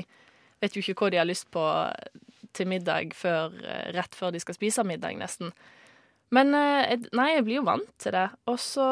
vet 0.63 0.77
jo 0.77 0.85
ikke 0.85 0.95
hva 0.95 1.09
de 1.11 1.19
har 1.19 1.27
lyst 1.27 1.49
på 1.51 1.65
til 2.55 2.71
middag 2.71 3.11
før, 3.19 3.51
eh, 3.67 3.91
rett 3.97 4.15
før 4.15 4.31
de 4.31 4.39
skal 4.39 4.55
spise 4.55 4.87
middag, 4.87 5.19
nesten. 5.19 5.51
Men 6.31 6.55
eh, 6.55 6.95
nei, 7.11 7.33
jeg 7.33 7.45
blir 7.49 7.59
jo 7.59 7.67
vant 7.67 7.91
til 7.99 8.15
det. 8.15 8.29
Og 8.47 8.61
så 8.63 8.87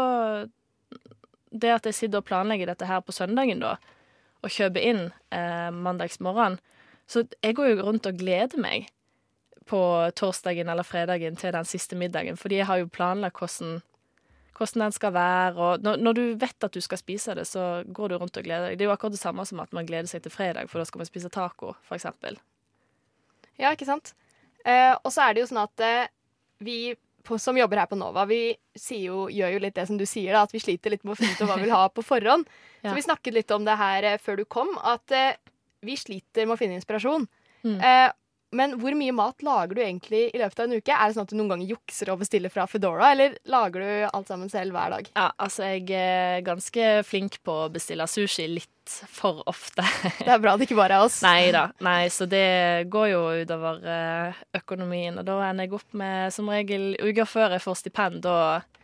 det 1.50 1.72
at 1.78 1.88
jeg 1.88 1.96
sitter 1.96 2.20
og 2.20 2.28
planlegger 2.28 2.74
dette 2.74 2.92
her 2.92 3.00
på 3.08 3.16
søndagen, 3.16 3.64
da 3.64 3.78
å 4.44 4.52
kjøper 4.52 4.86
inn 4.92 5.04
eh, 5.36 5.70
mandagsmorgen. 5.76 6.60
Så 7.10 7.26
jeg 7.42 7.58
går 7.58 7.74
jo 7.74 7.86
rundt 7.88 8.08
og 8.10 8.20
gleder 8.20 8.62
meg 8.62 8.90
på 9.70 9.82
torsdagen 10.18 10.70
eller 10.70 10.86
fredagen 10.88 11.38
til 11.38 11.54
den 11.54 11.68
siste 11.68 11.98
middagen, 11.98 12.38
fordi 12.38 12.62
jeg 12.62 12.70
har 12.70 12.80
jo 12.82 12.90
planlagt 12.90 13.38
hvordan, 13.38 13.82
hvordan 14.58 14.86
den 14.86 14.96
skal 14.96 15.14
være. 15.14 15.56
Og 15.58 15.86
når, 15.86 16.00
når, 16.06 16.18
du 16.18 16.24
vet 16.42 16.66
at 16.66 16.74
du 16.74 16.82
skal 16.82 17.02
spise 17.02 17.36
det, 17.38 17.46
så 17.50 17.84
går 17.86 18.10
du 18.10 18.18
rundt 18.18 18.38
og 18.38 18.48
gleder 18.48 18.70
deg. 18.70 18.80
Det 18.80 18.86
er 18.86 18.90
jo 18.90 18.96
akkurat 18.96 19.18
det 19.18 19.22
samme 19.22 19.46
som 19.46 19.62
at 19.62 19.76
man 19.76 19.90
gleder 19.90 20.10
seg 20.10 20.24
til 20.26 20.34
fredag, 20.34 20.72
for 20.72 20.82
da 20.82 20.88
skal 20.90 21.04
man 21.04 21.10
spise 21.10 21.34
taco, 21.34 21.76
eksempel. 21.94 22.40
Ja, 23.60 23.74
ikke 23.74 23.90
sant. 23.90 24.16
Eh, 24.66 24.96
og 24.96 25.12
så 25.14 25.28
er 25.28 25.36
det 25.36 25.44
jo 25.44 25.52
sånn 25.52 25.62
at 25.62 25.86
eh, 25.86 26.10
vi 26.64 26.80
på, 27.30 27.38
som 27.42 27.58
jobber 27.58 27.84
her 27.84 27.90
på 27.90 27.98
Nova, 28.00 28.26
vi 28.30 28.42
jo, 28.98 29.28
gjør 29.30 29.56
jo 29.56 29.62
litt 29.62 29.78
det 29.78 29.86
som 29.90 30.00
du 30.00 30.06
sier, 30.10 30.34
da, 30.34 30.46
at 30.48 30.56
vi 30.56 30.62
sliter 30.64 30.94
litt 30.94 31.06
med 31.06 31.14
å 31.14 31.20
finne 31.20 31.36
ut 31.38 31.44
hva 31.46 31.60
vi 31.60 31.68
vil 31.68 31.76
ha 31.76 31.84
på 31.94 32.06
forhånd. 32.06 32.50
ja. 32.82 32.90
Så 32.90 32.96
vi 32.98 33.06
snakket 33.06 33.38
litt 33.38 33.54
om 33.56 33.68
det 33.68 33.78
her 33.80 34.08
eh, 34.14 34.22
før 34.22 34.42
du 34.42 34.48
kom, 34.50 34.72
at 34.82 35.14
eh, 35.16 35.38
vi 35.86 35.98
sliter 36.00 36.48
med 36.48 36.58
å 36.58 36.60
finne 36.60 36.80
inspirasjon. 36.80 37.28
Mm. 37.64 37.78
Eh, 37.78 38.08
men 38.56 38.74
hvor 38.82 38.96
mye 38.98 39.14
mat 39.14 39.44
lager 39.46 39.78
du 39.78 39.82
egentlig 39.84 40.24
i 40.34 40.40
løpet 40.42 40.60
av 40.62 40.66
en 40.68 40.80
uke? 40.80 40.96
Er 40.96 41.10
det 41.10 41.18
sånn 41.18 41.28
at 41.28 41.34
du 41.34 41.38
noen 41.38 41.52
ganger 41.54 41.74
jukser 41.76 42.10
og 42.14 42.24
bestiller 42.24 42.54
fra 42.54 42.66
Foodora, 42.70 43.12
eller 43.14 43.38
lager 43.50 43.86
du 43.86 43.92
alt 44.10 44.32
sammen 44.32 44.50
selv 44.50 44.74
hver 44.74 44.96
dag? 44.96 45.12
Ja, 45.14 45.30
altså 45.38 45.70
jeg 45.70 45.86
er 45.94 46.42
ganske 46.48 46.90
flink 47.06 47.40
på 47.46 47.56
å 47.66 47.70
bestille 47.74 48.08
sushi 48.10 48.48
litt 48.50 48.96
for 49.14 49.44
ofte. 49.50 49.86
det 50.26 50.34
er 50.34 50.42
bra 50.42 50.56
det 50.58 50.66
ikke 50.66 50.80
bare 50.80 50.98
er 50.98 51.06
oss. 51.06 51.20
Nei 51.26 51.52
da. 51.54 51.68
Nei, 51.86 52.10
så 52.14 52.26
det 52.30 52.90
går 52.90 53.12
jo 53.12 53.22
utover 53.44 53.86
eh, 53.86 54.42
økonomien, 54.64 55.22
og 55.22 55.30
da 55.30 55.38
ender 55.52 55.70
jeg 55.70 55.78
opp 55.78 56.02
med 56.02 56.34
som 56.34 56.50
regel 56.50 56.96
uker 56.98 57.30
før 57.30 57.58
jeg 57.58 57.66
får 57.68 57.82
stipend, 57.84 58.26
og 58.26 58.79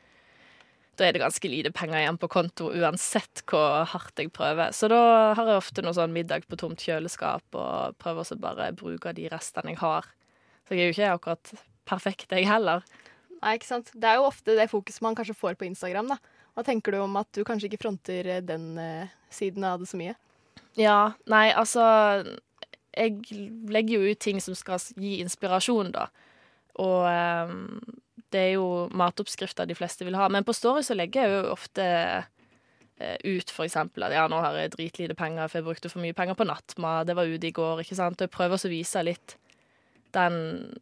da 0.96 1.08
er 1.08 1.16
det 1.16 1.24
ganske 1.24 1.50
lite 1.52 1.72
penger 1.76 2.00
igjen 2.00 2.20
på 2.20 2.30
konto 2.32 2.70
uansett 2.72 3.44
hvor 3.50 3.84
hardt 3.92 4.20
jeg 4.22 4.32
prøver. 4.36 4.72
Så 4.76 4.88
da 4.92 5.00
har 5.36 5.50
jeg 5.52 5.60
ofte 5.60 5.84
noe 5.84 5.96
sånn 5.98 6.14
middag 6.16 6.48
på 6.48 6.60
tomt 6.60 6.84
kjøleskap 6.84 7.58
og 7.58 7.98
prøver 8.02 8.32
å 8.32 8.38
bare 8.40 8.70
bruke 8.78 9.14
de 9.16 9.28
restene 9.32 9.74
jeg 9.74 9.82
har. 9.84 10.08
Så 10.66 10.78
jeg 10.78 10.86
er 10.86 10.90
jo 10.90 10.96
ikke 10.96 11.12
akkurat 11.18 11.54
perfekt, 11.86 12.32
jeg 12.32 12.48
heller. 12.50 12.86
Nei, 13.42 13.58
ikke 13.58 13.70
sant. 13.70 13.92
Det 13.94 14.10
er 14.10 14.20
jo 14.20 14.30
ofte 14.30 14.56
det 14.58 14.72
fokuset 14.72 15.04
man 15.06 15.18
kanskje 15.18 15.38
får 15.38 15.60
på 15.60 15.68
Instagram, 15.68 16.16
da. 16.16 16.20
Hva 16.56 16.64
tenker 16.66 16.96
du 16.96 17.02
om 17.04 17.20
at 17.20 17.30
du 17.36 17.44
kanskje 17.46 17.68
ikke 17.70 17.84
fronter 17.84 18.28
eh, 18.38 18.44
den 18.44 18.78
uh, 18.80 19.12
siden 19.34 19.66
av 19.68 19.82
det 19.82 19.90
så 19.92 20.00
mye? 20.00 20.16
Ja, 20.80 21.16
nei, 21.32 21.50
altså 21.56 21.84
Jeg 22.96 23.20
legger 23.72 24.00
jo 24.00 24.12
ut 24.12 24.22
ting 24.24 24.40
som 24.44 24.56
skal 24.56 24.80
gi 24.96 25.20
inspirasjon, 25.24 25.92
da. 25.96 26.08
Og 26.80 27.04
um, 27.52 28.00
Det 28.36 28.42
er 28.42 28.54
jo 28.58 28.86
matoppskrifter 28.92 29.68
de 29.70 29.78
fleste 29.78 30.06
vil 30.08 30.18
ha. 30.20 30.28
Men 30.32 30.44
på 30.44 30.56
Story 30.56 30.84
så 30.84 30.98
legger 30.98 31.24
jeg 31.24 31.36
jo 31.38 31.54
ofte 31.54 31.86
eh, 33.00 33.18
ut 33.24 33.54
eksempel 33.64 34.08
at 34.08 34.16
ja, 34.18 34.26
nå 34.32 34.42
har 34.44 34.58
jeg 34.60 34.76
dritlite 34.76 35.16
penger, 35.16 35.48
for 35.48 35.62
jeg 35.62 35.68
brukte 35.70 35.92
for 35.94 36.04
mye 36.04 36.16
penger 36.18 36.36
på 36.36 36.48
nattmat, 36.50 37.08
det 37.08 37.16
var 37.16 37.32
ute 37.32 37.48
i 37.48 37.56
går, 37.56 37.84
ikke 37.86 37.98
sant. 37.98 38.20
Og 38.20 38.28
jeg 38.28 38.36
prøver 38.36 38.58
også 38.58 38.72
å 38.72 38.76
vise 38.76 39.06
litt 39.08 39.38
den, 40.16 40.36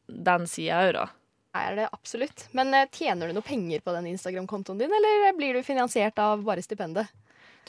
den 0.08 0.48
sida 0.50 0.82
òg, 0.88 0.96
da. 0.98 1.10
Er 1.54 1.76
det 1.78 1.89
absolutt. 1.94 2.48
Men 2.58 2.74
eh, 2.74 2.89
tjener 2.89 3.30
du 3.30 3.38
noe 3.38 3.46
penger 3.46 3.84
på 3.86 3.94
den 3.94 4.10
Instagram-kontoen 4.16 4.82
din, 4.82 4.94
eller 4.98 5.36
blir 5.38 5.54
du 5.54 5.62
finansiert 5.66 6.18
av 6.22 6.42
bare 6.46 6.66
stipendet? 6.66 7.13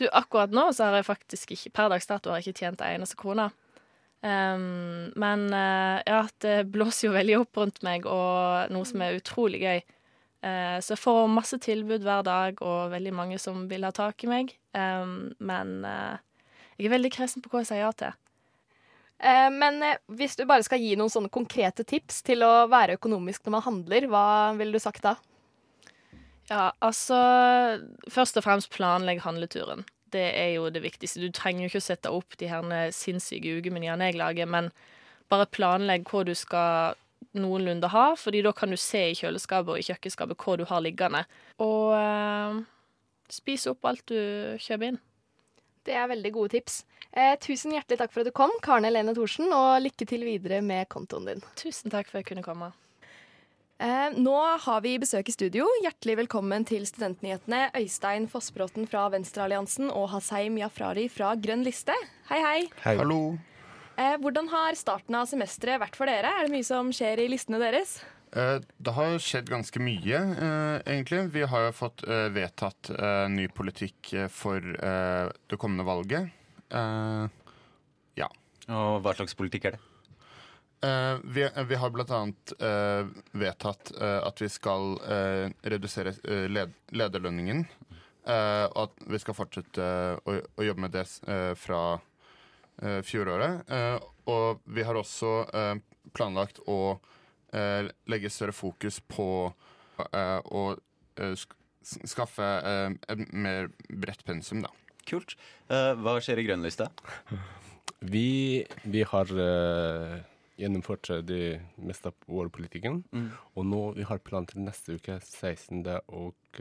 Du, 0.01 0.09
akkurat 0.09 0.51
nå 0.51 0.71
så 0.75 0.89
har 0.89 0.97
jeg 0.99 1.07
faktisk 1.07 1.53
ikke 1.55 1.75
per 1.77 1.93
dags 1.93 2.09
dato 2.09 2.33
har 2.33 2.41
jeg 2.41 2.51
ikke 2.51 2.65
tjent 2.65 2.81
en 2.83 2.97
eneste 2.97 3.19
krone. 3.21 3.51
Um, 4.25 5.13
men 5.21 5.51
uh, 5.53 6.01
ja, 6.07 6.23
det 6.41 6.71
blåser 6.73 7.11
jo 7.11 7.17
veldig 7.17 7.37
opp 7.43 7.59
rundt 7.61 7.83
meg, 7.85 8.07
og 8.09 8.73
noe 8.73 8.89
som 8.89 9.03
er 9.05 9.19
utrolig 9.19 9.61
gøy. 9.61 9.83
Uh, 10.45 10.81
så 10.81 10.95
jeg 10.95 11.03
får 11.03 11.33
masse 11.33 11.59
tilbud 11.61 12.07
hver 12.07 12.25
dag, 12.25 12.63
og 12.65 12.95
veldig 12.95 13.13
mange 13.17 13.41
som 13.43 13.67
vil 13.69 13.85
ha 13.85 13.93
tak 13.93 14.25
i 14.25 14.31
meg. 14.31 14.55
Um, 14.73 15.35
men 15.45 15.77
uh, 15.85 16.17
jeg 16.79 16.89
er 16.89 16.95
veldig 16.97 17.13
kresen 17.13 17.45
på 17.45 17.53
hva 17.53 17.63
jeg 17.63 17.75
sier 17.75 17.85
ja 17.85 17.93
til. 17.95 18.21
men 19.55 19.79
hvis 20.11 20.35
du 20.37 20.43
bare 20.45 20.65
skal 20.67 20.83
gi 20.83 20.97
noen 20.99 21.13
sånne 21.13 21.31
konkrete 21.33 21.85
tips 21.87 22.19
til 22.27 22.43
å 22.43 22.67
være 22.69 22.97
økonomisk 22.99 23.45
når 23.45 23.53
man 23.55 23.63
handler, 23.69 24.09
hva 24.11 24.27
ville 24.59 24.75
du 24.75 24.83
sagt 24.83 25.05
da? 25.05 25.15
Ja, 26.51 26.73
altså 26.83 27.17
Først 28.11 28.37
og 28.37 28.45
fremst 28.45 28.73
planlegg 28.75 29.23
handleturen. 29.25 29.87
Det 30.15 30.25
er 30.39 30.53
jo 30.55 30.69
det 30.71 30.85
viktigste. 30.85 31.23
Du 31.23 31.35
trenger 31.35 31.65
jo 31.65 31.73
ikke 31.73 31.83
å 31.83 31.89
sette 31.89 32.13
opp 32.15 32.37
de 32.41 32.51
her 32.51 32.93
sinnssyke 32.95 33.59
ukemenyene 33.59 34.11
jeg 34.11 34.21
lager, 34.21 34.51
men 34.51 34.71
bare 35.33 35.49
planlegg 35.51 36.07
hva 36.11 36.23
du 36.27 36.35
skal 36.39 36.95
noenlunde 37.35 37.89
ha, 37.91 38.13
fordi 38.19 38.43
da 38.45 38.53
kan 38.55 38.71
du 38.71 38.79
se 38.79 39.01
i 39.11 39.17
kjøleskapet 39.19 39.73
og 39.73 39.81
i 39.81 39.87
kjøkkenskapet 39.89 40.39
hva 40.39 40.57
du 40.61 40.65
har 40.71 40.85
liggende. 40.85 41.25
Og 41.63 41.95
eh, 41.99 42.61
spis 43.33 43.67
opp 43.71 43.87
alt 43.89 44.05
du 44.11 44.19
kjøper 44.63 44.93
inn. 44.93 45.01
Det 45.85 45.97
er 45.99 46.09
veldig 46.09 46.33
gode 46.33 46.55
tips. 46.55 46.83
Eh, 47.13 47.35
tusen 47.43 47.75
hjertelig 47.75 48.01
takk 48.01 48.15
for 48.15 48.23
at 48.23 48.31
du 48.31 48.37
kom, 48.37 48.55
Karen 48.65 48.87
Helene 48.89 49.15
Thorsen, 49.17 49.51
og 49.53 49.83
lykke 49.85 50.09
til 50.09 50.25
videre 50.27 50.63
med 50.65 50.89
kontoen 50.93 51.29
din. 51.29 51.45
Tusen 51.61 51.93
takk 51.93 52.09
for 52.09 52.19
at 52.19 52.25
jeg 52.25 52.33
kunne 52.33 52.47
komme. 52.47 52.73
Eh, 53.83 54.13
nå 54.23 54.35
har 54.63 54.83
vi 54.85 54.93
besøk 55.03 55.29
i 55.29 55.35
studio. 55.35 55.67
Hjertelig 55.83 56.15
velkommen 56.21 56.63
til 56.69 56.85
Studentnyhetene. 56.87 57.73
Øystein 57.75 58.29
Fossbråten 58.31 58.87
fra 58.87 59.09
Venstrealliansen 59.11 59.89
og 59.91 60.13
Haseim 60.13 60.61
Jafrari 60.61 61.09
fra 61.11 61.33
Grønn 61.35 61.65
liste. 61.67 61.97
Hei, 62.29 62.39
hei. 62.39 62.61
Hei. 62.85 62.95
Hallo. 63.01 63.35
Eh, 63.99 64.15
hvordan 64.23 64.47
har 64.53 64.79
starten 64.79 65.19
av 65.19 65.27
semesteret 65.27 65.83
vært 65.83 65.99
for 65.99 66.07
dere? 66.07 66.31
Er 66.31 66.47
det 66.47 66.55
mye 66.55 66.67
som 66.67 66.93
skjer 66.95 67.25
i 67.25 67.27
listene 67.33 67.59
deres? 67.63 67.97
Eh, 68.31 68.61
det 68.63 68.95
har 68.95 69.19
skjedd 69.23 69.51
ganske 69.51 69.83
mye, 69.83 70.23
egentlig. 70.87 71.25
Vi 71.35 71.43
har 71.51 71.67
jo 71.67 71.75
fått 71.75 72.07
vedtatt 72.07 72.93
ny 73.35 73.49
politikk 73.51 74.15
for 74.31 74.63
det 74.63 75.59
kommende 75.59 75.87
valget. 75.87 76.31
ja. 76.71 78.31
Og 78.71 79.03
hva 79.03 79.19
slags 79.19 79.35
politikk 79.35 79.67
er 79.67 79.77
det? 79.77 79.83
Uh, 80.85 81.19
vi, 81.25 81.49
vi, 81.69 81.75
har 81.75 81.91
bl.a. 81.91 82.23
Uh, 82.61 83.07
vedtatt 83.33 83.93
uh, 84.01 84.21
at 84.27 84.41
vi 84.43 84.49
skal 84.53 84.99
uh, 85.01 85.47
redusere 85.63 86.13
led, 86.49 86.75
lederlønningen. 86.93 87.65
og 88.25 88.79
at 88.81 89.03
vi 89.13 89.19
skal 89.21 89.37
fortsette 89.37 89.87
å, 90.17 90.35
å, 90.57 90.63
jobbe 90.65 90.81
med 90.81 90.95
det 90.95 91.03
fra 91.61 91.81
fjoråret. 93.05 93.69
og 94.33 94.63
vi 94.65 94.87
har 94.89 94.97
også 94.97 95.33
planlagt 96.17 96.63
å 96.65 96.97
legge 98.09 98.33
større 98.33 98.57
fokus 98.57 99.03
på 99.05 99.29
å 99.53 100.65
skaffe 101.85 102.49
et 103.13 103.27
mer 103.29 103.69
bredt 103.93 104.25
pensum, 104.25 104.65
da. 104.65 104.73
Kult. 105.05 105.37
hva 105.69 106.17
skjer 106.25 106.41
i 106.41 106.49
grønnlista? 106.49 106.89
Vi, 108.01 108.65
vi 108.89 109.05
har 109.05 109.37
gjennomført 110.61 111.11
det 111.27 111.61
meste 111.83 112.11
av 112.13 112.29
vår 112.31 112.51
politikken. 112.55 113.03
Mm. 113.15 113.31
Og 113.55 113.67
nå 113.67 113.83
vi 113.99 114.07
har 114.09 114.23
plan 114.25 114.47
til 114.47 114.63
neste 114.65 114.99
uke, 114.99 115.19
16. 115.21 115.83
og 116.09 116.61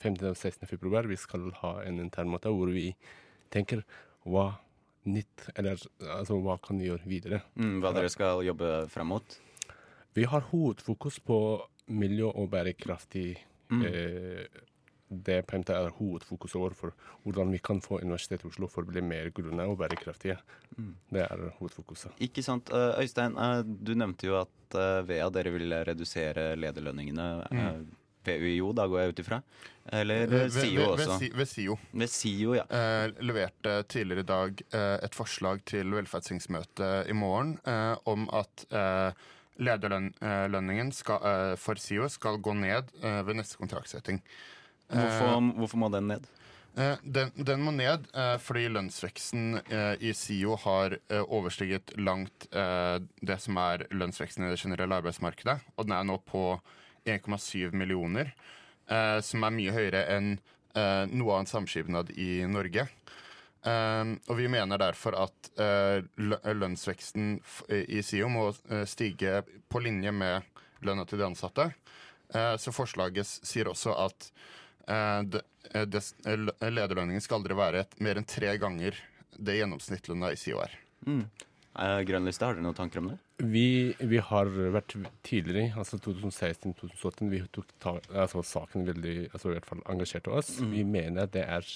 15. 0.00 0.30
og 0.30 0.36
16. 0.36 0.66
februar, 0.70 1.08
vi 1.10 1.18
skal 1.20 1.50
ha 1.60 1.74
en 1.84 2.00
internmåte 2.02 2.52
hvor 2.54 2.72
vi 2.72 2.90
tenker 3.52 3.84
hva 4.28 4.52
nytt, 5.08 5.46
eller 5.56 5.80
altså 6.18 6.38
hva 6.44 6.56
kan 6.62 6.80
vi 6.80 6.90
gjøre 6.90 7.08
videre. 7.08 7.42
Mm, 7.56 7.78
hva 7.82 7.92
dere 7.96 8.10
skal 8.12 8.44
jobbe 8.44 8.72
frem 8.92 9.12
mot? 9.14 9.36
Vi 10.16 10.26
har 10.28 10.48
hovedfokus 10.50 11.20
på 11.24 11.38
miljø 11.90 12.30
og 12.30 12.50
bærekraftig 12.52 13.28
mm. 13.70 13.84
eh, 13.86 14.60
det 15.10 15.40
PMT 15.50 15.74
er 15.74 15.94
hovedfokuset 15.98 16.60
vårt 16.62 16.78
for 16.78 16.94
hvordan 17.24 17.50
vi 17.50 17.58
kan 17.58 17.82
få 17.82 17.98
Universitetet 18.00 18.46
i 18.46 18.50
Oslo 18.52 18.68
for 18.70 18.86
å 18.86 18.92
bli 18.92 19.02
mer 19.02 19.32
grunne 19.34 19.66
og 19.66 19.80
bærekraftige. 19.82 20.38
Mm. 20.76 20.92
Det 21.10 21.24
er 21.26 21.46
hovedfokuset. 21.58 22.14
Ikke 22.22 22.44
sant. 22.46 22.70
Eh, 22.70 23.02
Øystein, 23.02 23.34
eh, 23.34 23.62
du 23.66 23.96
nevnte 23.98 24.30
jo 24.30 24.38
at 24.38 24.78
eh, 24.78 25.00
VEA 25.08 25.26
dere 25.34 25.54
vil 25.56 25.74
redusere 25.90 26.52
lederlønningene. 26.60 27.30
Mm. 27.50 27.88
UiO, 28.28 28.72
da 28.76 28.86
går 28.86 29.00
jeg 29.00 29.12
ut 29.12 29.22
ifra? 29.22 29.40
Eller 30.00 30.32
SIO 30.52 30.84
også? 30.92 31.16
Ved, 31.34 31.48
SIO. 31.48 31.76
Ved 31.92 32.12
SIO, 32.12 32.54
ja. 32.58 32.64
Eh, 32.68 33.10
leverte 33.24 33.82
tidligere 33.90 34.24
i 34.24 34.28
dag 34.28 34.62
eh, 34.76 34.96
et 35.06 35.16
forslag 35.16 35.64
til 35.68 35.90
velferdsringsmøtet 35.96 37.10
i 37.10 37.16
morgen 37.16 37.56
eh, 37.64 37.96
om 38.10 38.28
at 38.36 38.66
lederlønningen 39.60 40.92
skal, 40.96 41.56
for 41.60 41.76
SIO 41.80 42.06
skal 42.08 42.38
gå 42.40 42.54
ned 42.56 42.94
ved 43.02 43.34
neste 43.36 43.58
kontraktsetting. 43.60 44.22
Hvorfor, 44.90 45.32
eh, 45.36 45.50
hvorfor 45.58 45.78
må 45.80 45.88
den 45.92 46.08
ned? 46.10 46.26
Eh, 46.78 46.96
den, 47.02 47.32
den, 47.34 47.62
må 47.62 47.72
ned 47.74 48.06
eh, 48.14 48.36
fordi 48.42 48.68
lønnsveksten 48.70 49.60
i 50.00 50.12
SIO 50.16 50.56
har 50.64 50.96
overstiget 51.22 51.94
langt 51.98 52.48
det 52.50 53.38
som 53.42 53.58
er 53.62 53.86
lønnsveksten 53.94 54.46
i 54.46 54.52
det 54.52 54.60
generelle 54.62 55.00
arbeidsmarkedet. 55.00 55.60
Og 55.76 55.86
den 55.88 55.96
er 55.96 56.06
nå 56.06 56.18
på 56.26 56.44
1,7 57.08 57.72
millioner, 57.74 58.32
som 59.24 59.44
er 59.46 59.54
mye 59.54 59.72
høyere 59.72 60.02
enn 60.12 60.34
noe 61.16 61.36
annet 61.36 61.50
samskipnad 61.50 62.10
i 62.20 62.42
Norge. 62.50 62.84
og 63.64 64.34
vi 64.36 64.48
mener 64.52 64.78
derfor 64.78 65.16
at 65.22 65.50
lønnsveksten 66.18 67.38
i 67.70 68.02
SIO 68.02 68.28
må 68.28 68.50
stige 68.86 69.40
på 69.68 69.82
linje 69.82 70.12
med 70.12 70.60
lønna 70.84 71.06
til 71.06 71.22
de 71.22 71.28
ansatte. 71.30 71.70
så 72.30 72.72
forslaget 72.74 73.26
sier 73.26 73.70
også 73.70 73.96
at 73.96 74.30
lederlønningen 75.70 77.22
skal 77.22 77.40
aldri 77.40 77.56
være 77.58 77.84
et, 77.84 77.94
mer 78.02 78.20
enn 78.20 78.28
tre 78.28 78.56
ganger 78.60 78.98
det 79.40 79.60
gjennomsnittlønna 79.60 80.32
i 80.34 80.38
SIO 80.40 80.60
er. 80.64 80.74
Mm. 81.06 81.24
Grønnliste, 82.08 82.44
har 82.44 82.56
dere 82.56 82.64
noen 82.64 82.76
tanker 82.76 83.00
om 83.00 83.12
det? 83.12 83.18
Vi, 83.46 83.94
vi 84.10 84.18
har 84.26 84.50
vært 84.74 84.96
tidligere, 85.24 85.70
altså 85.78 86.00
2016-2017, 86.02 87.30
vi 87.30 87.40
tok 87.54 87.70
ta, 87.80 87.94
altså 88.10 88.42
saken 88.44 88.84
veldig 88.88 89.14
altså 89.30 89.52
i 89.52 89.54
hvert 89.54 89.68
fall 89.68 89.84
engasjerte 89.88 90.34
oss. 90.34 90.56
Mm. 90.60 90.74
Vi 90.74 90.84
mener 90.98 91.30
det 91.30 91.46
er 91.46 91.70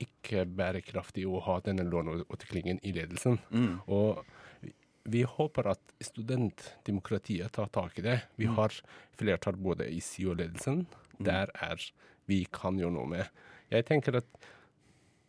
ikke 0.00 0.46
bærekraftig 0.48 1.26
å 1.28 1.42
ha 1.44 1.58
denne 1.64 1.84
låneutviklingen 1.88 2.80
i 2.86 2.94
ledelsen. 2.96 3.36
Mm. 3.52 3.82
Og 3.92 4.22
vi 5.10 5.24
håper 5.28 5.72
at 5.74 5.94
studentdemokratiet 6.04 7.52
tar 7.56 7.68
tak 7.74 7.98
i 8.00 8.06
det. 8.06 8.18
Vi 8.40 8.48
mm. 8.48 8.56
har 8.56 8.76
flertall 9.18 9.58
både 9.60 9.90
i 9.90 10.00
SIO-ledelsen. 10.04 10.86
Mm. 11.18 11.24
Der 11.26 11.52
er 11.58 11.84
vi 12.30 12.44
kan 12.54 12.78
gjøre 12.80 12.94
noe 12.94 13.10
med. 13.10 13.44
Jeg 13.70 13.86
tenker 13.90 14.20
at 14.22 14.48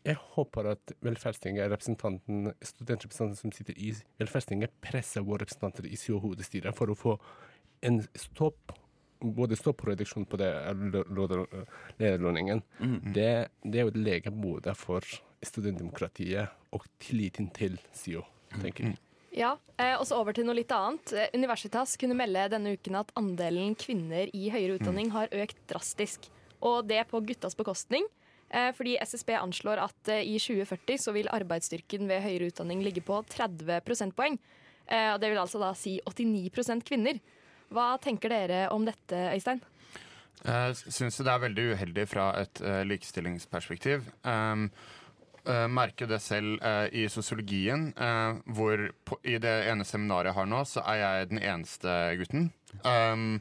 jeg 0.01 0.17
håper 0.33 0.71
at 0.71 0.93
velferdstinget, 1.05 1.69
representanten, 1.69 2.53
studentrepresentanten 2.65 3.37
som 3.37 3.51
sitter 3.53 3.77
i 3.77 3.91
velferdstinget, 4.17 4.73
presser 4.81 5.25
våre 5.25 5.43
representanter 5.43 5.85
i 5.85 5.99
COHD-styret 5.99 6.77
for 6.77 6.89
å 6.89 6.97
få 6.97 7.17
en 7.85 8.01
stopp 8.17 8.73
både 9.21 9.53
stopp 9.53 9.83
og 9.83 9.91
reduksjon 9.91 10.25
på 10.25 10.39
det 10.41 10.49
lederlønningen. 12.01 12.63
Mm. 12.79 12.97
Det, 13.13 13.29
det, 13.61 13.75
er 13.75 13.85
jo 13.85 13.93
et 13.93 14.01
lege 14.01 14.33
både 14.33 14.73
for 14.77 15.05
studentdemokratiet 15.45 16.73
og 16.73 16.85
tilliten 17.01 17.51
til 17.53 17.77
SIO, 17.93 18.23
tenker 18.57 18.89
jeg. 18.89 18.99
Ja, 19.31 19.53
eh, 19.79 19.93
og 19.95 20.03
så 20.09 20.17
over 20.19 20.35
til 20.35 20.47
noe 20.47 20.57
litt 20.57 20.73
annet. 20.75 21.13
Universitas 21.37 21.93
kunne 21.99 22.17
melde 22.19 22.49
denne 22.51 22.73
uken 22.75 22.97
at 22.99 23.13
andelen 23.19 23.77
kvinner 23.79 24.31
i 24.35 24.49
høyere 24.51 24.79
utdanning 24.79 25.13
har 25.13 25.31
økt 25.31 25.61
drastisk 25.71 26.27
og 26.61 26.87
det 26.89 27.03
på 27.09 27.21
guttas 27.25 27.57
bekostning. 27.57 28.05
Eh, 28.51 28.71
fordi 28.75 28.97
SSB 28.99 29.35
anslår 29.39 29.79
at 29.79 30.11
eh, 30.11 30.25
i 30.27 30.35
2040 30.39 30.99
så 30.99 31.13
vil 31.15 31.29
arbeidsstyrken 31.31 32.09
ved 32.09 32.23
høyere 32.25 32.49
utdanning 32.51 32.81
ligge 32.83 33.03
på 33.05 33.21
30 33.31 33.79
prosentpoeng. 33.87 34.35
Eh, 34.87 35.13
og 35.13 35.21
det 35.23 35.31
vil 35.31 35.39
altså 35.39 35.61
da 35.61 35.71
si 35.77 35.99
89% 36.03 36.83
kvinner. 36.87 37.21
Hva 37.71 37.93
tenker 38.03 38.33
dere 38.33 38.65
om 38.75 38.83
dette, 38.83 39.15
Øystein? 39.31 39.61
Jeg 40.41 40.75
syns 40.91 41.21
det 41.21 41.31
er 41.31 41.43
veldig 41.45 41.67
uheldig 41.75 42.03
fra 42.09 42.31
et 42.41 42.59
likestillingsperspektiv. 42.89 44.07
Um, 44.25 44.65
uh, 45.45 45.67
merker 45.69 46.09
det 46.09 46.17
selv 46.25 46.57
uh, 46.65 46.87
i 46.89 47.05
sosiologien, 47.13 47.91
uh, 47.93 48.41
hvor 48.49 48.87
på, 49.05 49.19
i 49.23 49.37
det 49.39 49.53
ene 49.69 49.85
seminaret 49.87 50.31
jeg 50.31 50.37
har 50.39 50.49
nå, 50.49 50.63
så 50.65 50.83
er 50.89 50.99
jeg 51.03 51.29
den 51.29 51.43
eneste 51.45 51.93
gutten. 52.19 52.49
Um, 52.81 53.37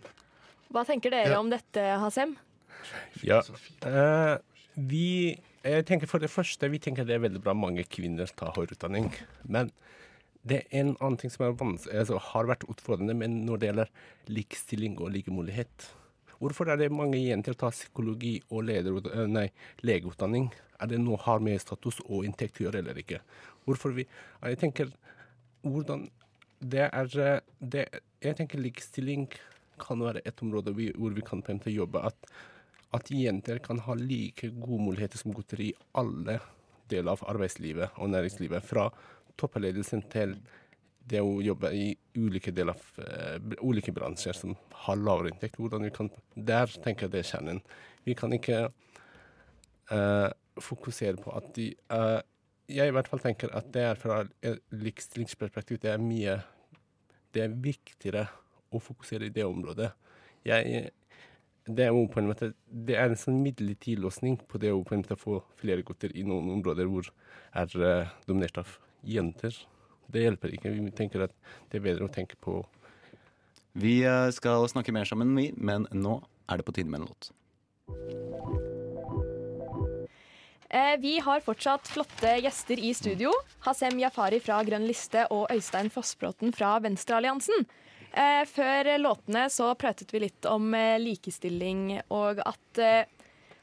Hva 0.71 0.85
tenker 0.87 1.17
dere 1.17 1.41
om 1.41 1.51
dette, 1.51 1.89
Hasem? 2.05 2.37
Ja. 3.27 3.41
Uh, 3.85 4.39
vi 4.75 5.39
jeg 5.61 5.85
tenker 5.85 6.09
For 6.09 6.23
det 6.23 6.31
første, 6.33 6.71
vi 6.73 6.79
tenker 6.81 7.05
det 7.05 7.19
er 7.19 7.25
veldig 7.27 7.43
bra 7.45 7.53
mange 7.53 7.85
kvinner 7.85 8.31
tar 8.33 8.55
høyreutdanning. 8.57 9.11
Men 9.45 9.69
det 10.49 10.63
er 10.63 10.81
en 10.81 10.95
annen 11.03 11.19
ting 11.21 11.33
som 11.33 11.45
altså, 11.51 12.17
har 12.31 12.49
vært 12.49 12.65
utfordrende 12.65 13.13
men 13.13 13.43
når 13.45 13.61
det 13.61 13.69
gjelder 13.69 13.91
likestilling 14.33 14.97
og 14.97 15.13
likemulighet. 15.13 15.91
Hvorfor 16.41 16.71
er 16.73 16.81
det 16.81 16.89
mange 16.93 17.21
jenter 17.21 17.53
tar 17.53 17.75
psykologi 17.77 18.39
og 18.49 18.65
leder, 18.71 18.97
eh, 19.13 19.27
nei, 19.29 19.51
legeutdanning? 19.85 20.49
Er 20.81 20.89
det 20.89 21.03
noe 21.03 21.21
har 21.21 21.45
med 21.45 21.61
status 21.61 22.01
og 22.07 22.25
inntekt 22.25 22.57
å 22.57 22.65
gjøre 22.65 22.81
eller 22.81 22.97
ikke? 23.03 23.21
Hvorfor 23.67 23.93
vi, 23.93 24.07
jeg 24.41 24.61
tenker 24.63 24.89
hvordan 25.61 26.07
det 26.61 26.87
er 26.89 27.19
eh, 27.21 27.41
det, 27.61 27.85
Jeg 28.23 28.37
tenker 28.37 28.61
likestilling 28.61 29.29
kan 29.81 30.01
være 30.01 30.21
et 30.25 30.41
område 30.41 30.73
vi, 30.77 30.91
hvor 30.97 31.13
vi 31.13 31.21
kan 31.25 31.43
på 31.43 31.53
en 31.53 31.61
måte 31.61 31.73
jobbe. 31.73 32.01
At, 32.01 32.17
at 32.97 33.11
jenter 33.15 33.61
kan 33.63 33.79
ha 33.87 33.95
like 33.95 34.51
gode 34.59 34.83
muligheter 34.83 35.21
som 35.21 35.35
gutter 35.35 35.61
i 35.63 35.73
alle 35.99 36.41
deler 36.91 37.15
av 37.15 37.23
arbeidslivet 37.31 38.01
og 38.03 38.11
næringslivet. 38.11 38.67
Fra 38.67 38.89
toppledelsen 39.39 40.03
til 40.11 40.35
det 41.11 41.23
å 41.23 41.39
jobbe 41.43 41.71
i 41.75 41.87
ulike 42.19 42.53
deler 42.55 42.77
av 42.77 42.83
uh, 43.01 43.63
ulike 43.67 43.95
bransjer 43.95 44.37
som 44.37 44.57
har 44.85 44.99
lavere 45.01 45.33
inntekt. 45.33 45.59
Kan, 45.97 46.11
der 46.35 46.71
tenker 46.85 47.07
jeg 47.07 47.15
det 47.15 47.23
er 47.23 47.31
kjernen. 47.31 47.63
Vi 48.07 48.17
kan 48.19 48.35
ikke 48.35 48.67
uh, 49.93 50.29
fokusere 50.61 51.21
på 51.23 51.33
at 51.37 51.55
de 51.57 51.73
uh, 51.93 52.21
Jeg 52.71 52.87
i 52.87 52.95
hvert 52.95 53.09
fall 53.11 53.23
tenker 53.23 53.51
at 53.59 53.67
det 53.75 53.83
er 53.83 53.97
fra 53.99 54.21
likestillingsperspektiv 54.71 55.81
det 55.83 55.91
er 55.91 55.99
mye 55.99 56.37
Det 57.35 57.43
er 57.43 57.57
viktigere 57.65 58.29
å 58.71 58.79
fokusere 58.79 59.27
i 59.27 59.35
det 59.35 59.43
området. 59.43 59.89
Jeg, 60.47 60.91
det 61.77 61.87
er 61.87 61.97
på 62.13 62.21
en 62.21 62.29
måte 62.31 62.53
Det 62.67 62.97
er 62.99 63.11
en 63.11 63.19
sånn 63.19 63.41
midlertidig 63.43 64.03
løsning 64.05 64.39
på 64.49 64.61
det 64.63 64.73
å 64.75 64.83
på 64.87 64.95
en 64.97 65.03
måte 65.03 65.19
få 65.19 65.41
flere 65.61 65.85
gutter 65.87 66.13
i 66.17 66.25
noen 66.27 66.51
områder 66.57 66.89
hvor 66.91 67.11
er 67.55 67.77
uh, 67.77 68.11
dominert 68.27 68.61
av 68.63 68.77
jenter. 69.07 69.55
Det 70.11 70.25
hjelper 70.27 70.55
ikke. 70.55 70.73
Vi 70.75 70.91
tenker 70.97 71.27
at 71.27 71.35
det 71.71 71.81
er 71.81 71.87
bedre 71.87 72.09
å 72.09 72.13
tenke 72.13 72.39
på 72.41 72.61
Vi 73.79 74.01
eh, 74.03 74.31
skal 74.35 74.67
snakke 74.69 74.93
mer 74.93 75.07
sammen, 75.07 75.31
vi, 75.39 75.53
men 75.55 75.87
nå 75.95 76.17
er 76.51 76.59
det 76.59 76.67
på 76.67 76.75
tide 76.75 76.91
med 76.91 77.05
en 77.05 77.07
låt. 77.07 77.31
Eh, 80.71 80.97
vi 81.03 81.19
har 81.19 81.43
fortsatt 81.43 81.89
flotte 81.91 82.37
gjester 82.45 82.79
i 82.79 82.93
studio. 82.95 83.31
Hasem 83.67 83.99
Jafari 83.99 84.39
fra 84.43 84.61
Grønn 84.67 84.87
liste 84.87 85.25
og 85.35 85.49
Øystein 85.51 85.91
Fossbråten 85.91 86.55
fra 86.55 86.77
Venstrealliansen. 86.83 87.67
Eh, 88.11 88.43
før 88.51 88.91
låtene 88.99 89.47
så 89.53 89.71
pratet 89.79 90.11
vi 90.11 90.25
litt 90.25 90.47
om 90.51 90.73
eh, 90.75 90.99
likestilling 90.99 92.01
og 92.11 92.41
at 92.43 92.81
eh, 92.83 93.05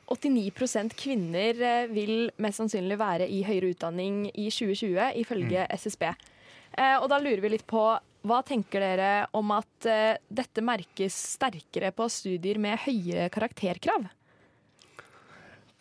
89 0.07 0.93
kvinner 0.95 1.59
eh, 1.59 1.87
vil 1.91 2.29
mest 2.39 2.61
sannsynlig 2.61 2.95
være 2.99 3.27
i 3.27 3.41
høyere 3.43 3.73
utdanning 3.73 4.27
i 4.31 4.47
2020, 4.47 5.17
ifølge 5.19 5.65
SSB. 5.75 6.05
Eh, 6.07 6.95
og 6.95 7.09
da 7.11 7.19
lurer 7.19 7.43
vi 7.43 7.51
litt 7.57 7.67
på 7.67 7.89
hva 8.27 8.37
tenker 8.43 8.83
dere 8.83 9.11
om 9.37 9.51
at 9.55 9.87
dette 10.27 10.63
merkes 10.65 11.15
sterkere 11.37 11.93
på 11.95 12.09
studier 12.11 12.57
med 12.59 12.81
høyere 12.83 13.29
karakterkrav? 13.31 14.07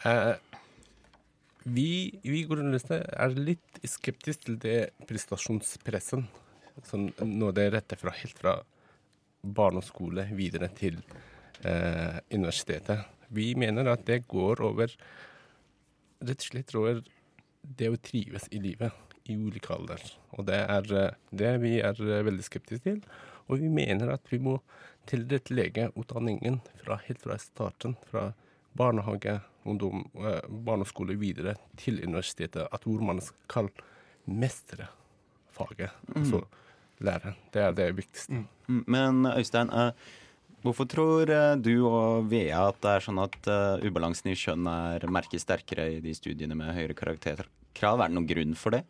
Eh, 0.07 0.35
vi 1.65 2.19
vi 2.23 2.43
er 2.47 3.35
litt 3.35 3.81
skeptiske 3.83 4.45
til 4.45 4.59
det 4.63 4.91
prestasjonspressen. 5.09 6.27
Sånn, 6.87 7.11
noe 7.27 7.55
det 7.57 7.71
rette 7.75 7.99
fra 7.99 8.15
helt 8.15 8.39
fra 8.39 8.57
barneskole 9.47 10.27
videre 10.35 10.69
til 10.75 10.99
eh, 11.63 12.19
universitetet. 12.33 13.07
Vi 13.35 13.53
mener 13.59 13.91
at 13.91 14.07
det 14.07 14.25
går 14.31 14.63
over 14.67 14.93
rett 16.23 16.41
og 16.41 16.47
slett 16.47 16.75
over 16.79 17.03
det 17.67 17.91
å 17.91 17.99
trives 17.99 18.47
i 18.55 18.61
livet 18.63 18.95
i 19.27 19.37
ulike 19.37 19.75
alder. 19.75 20.03
Og 20.39 20.47
det 20.49 20.61
er 20.63 20.93
eh, 20.95 21.17
det 21.31 21.55
vi 21.63 21.77
er 21.83 21.99
eh, 22.03 22.25
veldig 22.27 22.47
skeptiske 22.47 22.85
til. 22.87 23.01
Og 23.47 23.63
vi 23.63 23.71
mener 23.71 24.15
at 24.15 24.27
vi 24.31 24.41
må 24.43 24.59
tilrettelegge 25.11 25.93
utdanningen 25.99 26.61
fra, 26.83 26.99
helt 27.07 27.23
fra 27.23 27.39
starten, 27.39 27.95
fra 28.11 28.31
barnehage, 28.77 29.39
ungdom, 29.67 30.05
eh, 30.23 30.43
barneskole 30.67 31.19
videre 31.19 31.57
til 31.81 32.03
universitetet, 32.03 32.67
at 32.71 32.87
hvor 32.87 33.03
man 33.03 33.23
skal 33.25 33.71
mestre 34.27 34.91
faget. 35.55 35.95
Altså 36.15 36.45
lære. 37.05 37.35
Det 37.53 37.63
er 37.63 37.75
det 37.77 37.91
viktigste. 37.97 38.45
Mm, 38.69 38.85
Men 38.87 39.27
Øystein, 39.33 39.71
eh, 39.71 39.93
hvorfor 40.63 40.89
tror 40.89 41.31
eh, 41.31 41.57
du 41.57 41.87
og 41.89 42.31
Vea 42.31 42.69
at 42.69 42.81
det 42.83 42.95
er 42.97 43.05
sånn 43.05 43.21
at 43.23 43.37
eh, 43.47 43.87
ubalansen 43.87 44.33
i 44.33 44.37
kjønn 44.39 44.67
er 44.71 45.07
merket 45.13 45.45
sterkere 45.45 45.91
i 45.97 46.01
de 46.01 46.15
studiene 46.17 46.57
med 46.59 46.75
høyere 46.75 46.97
karakterkrav? 46.97 48.01
Er 48.01 48.09
det 48.09 48.17
noen 48.17 48.31
grunn 48.31 48.57
for 48.59 48.77
det? 48.79 48.83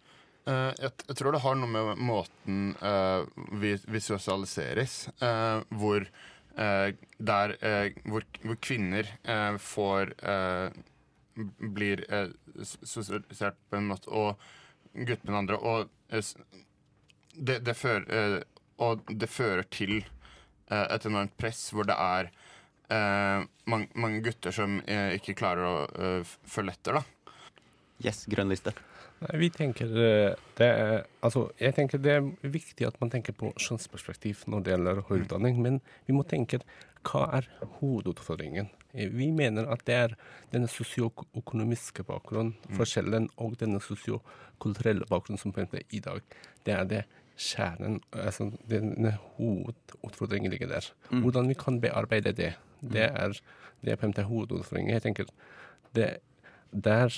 Eh, 0.46 0.72
jeg, 0.78 0.92
jeg 1.08 1.18
tror 1.18 1.34
det 1.34 1.42
har 1.42 1.56
noe 1.58 1.68
med 1.72 2.02
måten 2.06 2.76
uh, 2.78 3.26
vi 3.58 3.72
visualiseres 3.90 5.08
uh, 5.18 5.64
hvor, 5.74 6.06
eh, 6.54 6.92
der, 7.18 7.56
eh, 7.60 7.96
hvor, 8.06 8.22
hvor 8.44 8.60
kvinner 8.62 9.10
eh, 9.24 9.56
får 9.58 10.14
eh, 10.22 10.68
Blir 11.36 12.00
eh, 12.08 12.30
sosialisert 12.64 13.58
på 13.68 13.76
en 13.76 13.90
måte, 13.90 14.08
og 14.08 14.38
gutter 14.94 15.20
på 15.20 15.28
den 15.28 15.36
andre. 15.36 15.58
Og 15.60 15.90
eh, 16.08 16.22
det, 17.36 17.60
det, 17.64 17.74
fører, 17.74 18.06
eh, 18.10 18.40
og 18.84 19.06
det 19.08 19.28
fører 19.30 19.66
til 19.72 19.98
eh, 20.00 20.86
et 20.86 21.06
enormt 21.08 21.36
press 21.38 21.68
hvor 21.74 21.88
det 21.88 21.96
er 21.96 22.30
eh, 22.92 23.46
mange, 23.70 23.88
mange 23.94 24.22
gutter 24.24 24.54
som 24.54 24.78
ikke 24.86 25.36
klarer 25.38 25.66
å 25.66 26.10
følge 26.46 26.76
etter, 26.76 27.00
da. 27.00 27.32
Yes, 28.04 28.26
grønn 28.30 28.52
liste. 28.52 28.74
Nei, 29.16 29.38
vi 29.40 29.48
tenker 29.48 29.88
det 29.88 30.66
er, 30.66 31.06
altså, 31.24 31.46
Jeg 31.56 31.72
tenker 31.78 32.00
det 32.04 32.18
er 32.18 32.26
viktig 32.52 32.84
at 32.84 32.98
man 33.00 33.08
tenker 33.08 33.32
på 33.32 33.48
kjønnsperspektiv 33.56 34.42
når 34.52 34.64
det 34.64 34.74
gjelder 34.74 35.00
høyere 35.08 35.24
utdanning, 35.24 35.62
men 35.64 35.78
vi 36.04 36.16
må 36.16 36.26
tenke 36.28 36.60
hva 37.06 37.22
er 37.38 37.46
hovedutfordringen? 37.78 38.68
Vi 38.92 39.28
mener 39.32 39.68
at 39.72 39.84
det 39.86 39.96
er 39.96 40.14
denne 40.52 40.68
sosioøkonomiske 40.70 42.04
bakgrunnen, 42.08 42.56
forskjellen, 42.76 43.28
og 43.40 43.54
denne 43.60 43.80
sosiokulturelle 43.84 45.06
bakgrunnen 45.08 45.40
som 45.40 45.54
en 45.56 45.80
i 45.94 46.00
dag, 46.02 46.20
det 46.66 46.74
er 46.74 46.88
det 46.90 47.02
kjernen, 47.36 48.00
altså 48.12 48.50
denne 48.70 49.16
hovedutfordringen 49.36 50.50
ligger 50.52 50.70
der. 50.70 50.90
Mm. 51.10 51.22
Hvordan 51.26 51.48
vi 51.48 51.54
kan 51.54 51.80
bearbeide 51.80 52.32
det, 52.32 52.54
det 52.80 53.08
er, 53.10 53.40
det 53.84 53.92
er 53.92 54.00
på 54.00 54.06
en 54.06 54.14
måte 54.14 54.26
hovedutfordringen. 54.28 54.94
Jeg 54.94 55.04
tenker 55.04 55.28
det, 55.96 56.16
der 56.72 57.12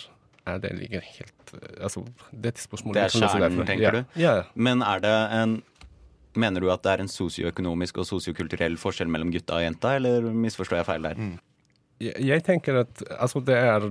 er 0.49 0.61
det 0.63 0.75
ligger 0.79 1.05
helt 1.05 1.55
eh, 1.55 1.83
Altså, 1.83 2.05
dette 2.33 2.63
spørsmålet 2.63 3.01
Det 3.01 3.03
er 3.05 3.29
kjernen, 3.29 3.67
tenker 3.67 3.85
ja. 3.85 3.91
du? 3.91 4.21
Ja. 4.21 4.37
Men 4.55 4.83
er 4.83 5.05
det 5.05 5.17
en 5.43 5.59
Mener 6.39 6.63
du 6.63 6.69
at 6.71 6.83
det 6.85 6.93
er 6.93 7.01
en 7.03 7.09
sosioøkonomisk 7.11 7.97
og 7.99 8.07
sosiokulturell 8.07 8.77
forskjell 8.79 9.09
mellom 9.11 9.33
gutta 9.35 9.57
og 9.57 9.63
jenta, 9.65 9.95
eller 9.97 10.29
misforstår 10.31 10.77
jeg 10.77 10.87
feil 10.87 11.07
der? 11.09 11.23
Jeg, 11.99 12.15
jeg 12.21 12.45
tenker 12.47 12.77
at 12.85 13.03
altså, 13.11 13.41
det 13.43 13.57
er 13.57 13.89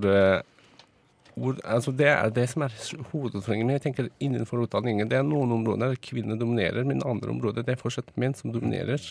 det, 1.38 1.64
altså, 1.70 1.94
det 1.94 2.08
er 2.10 2.34
det 2.34 2.48
som 2.50 2.64
er 2.66 2.74
hovedutfordringen. 3.12 3.76
Jeg 3.76 3.84
tenker 3.84 4.10
innenfor 4.24 4.64
utdanningen. 4.66 5.10
Det 5.10 5.20
er 5.20 5.26
noen 5.28 5.54
områder 5.60 5.94
der 5.94 6.02
kvinner 6.02 6.40
dominerer, 6.40 6.88
men 6.88 7.04
andre 7.06 7.34
områder 7.34 7.66
det 7.66 7.76
er 7.76 7.82
fortsatt 7.82 8.10
menn 8.18 8.34
som 8.38 8.54
dominerer. 8.56 9.04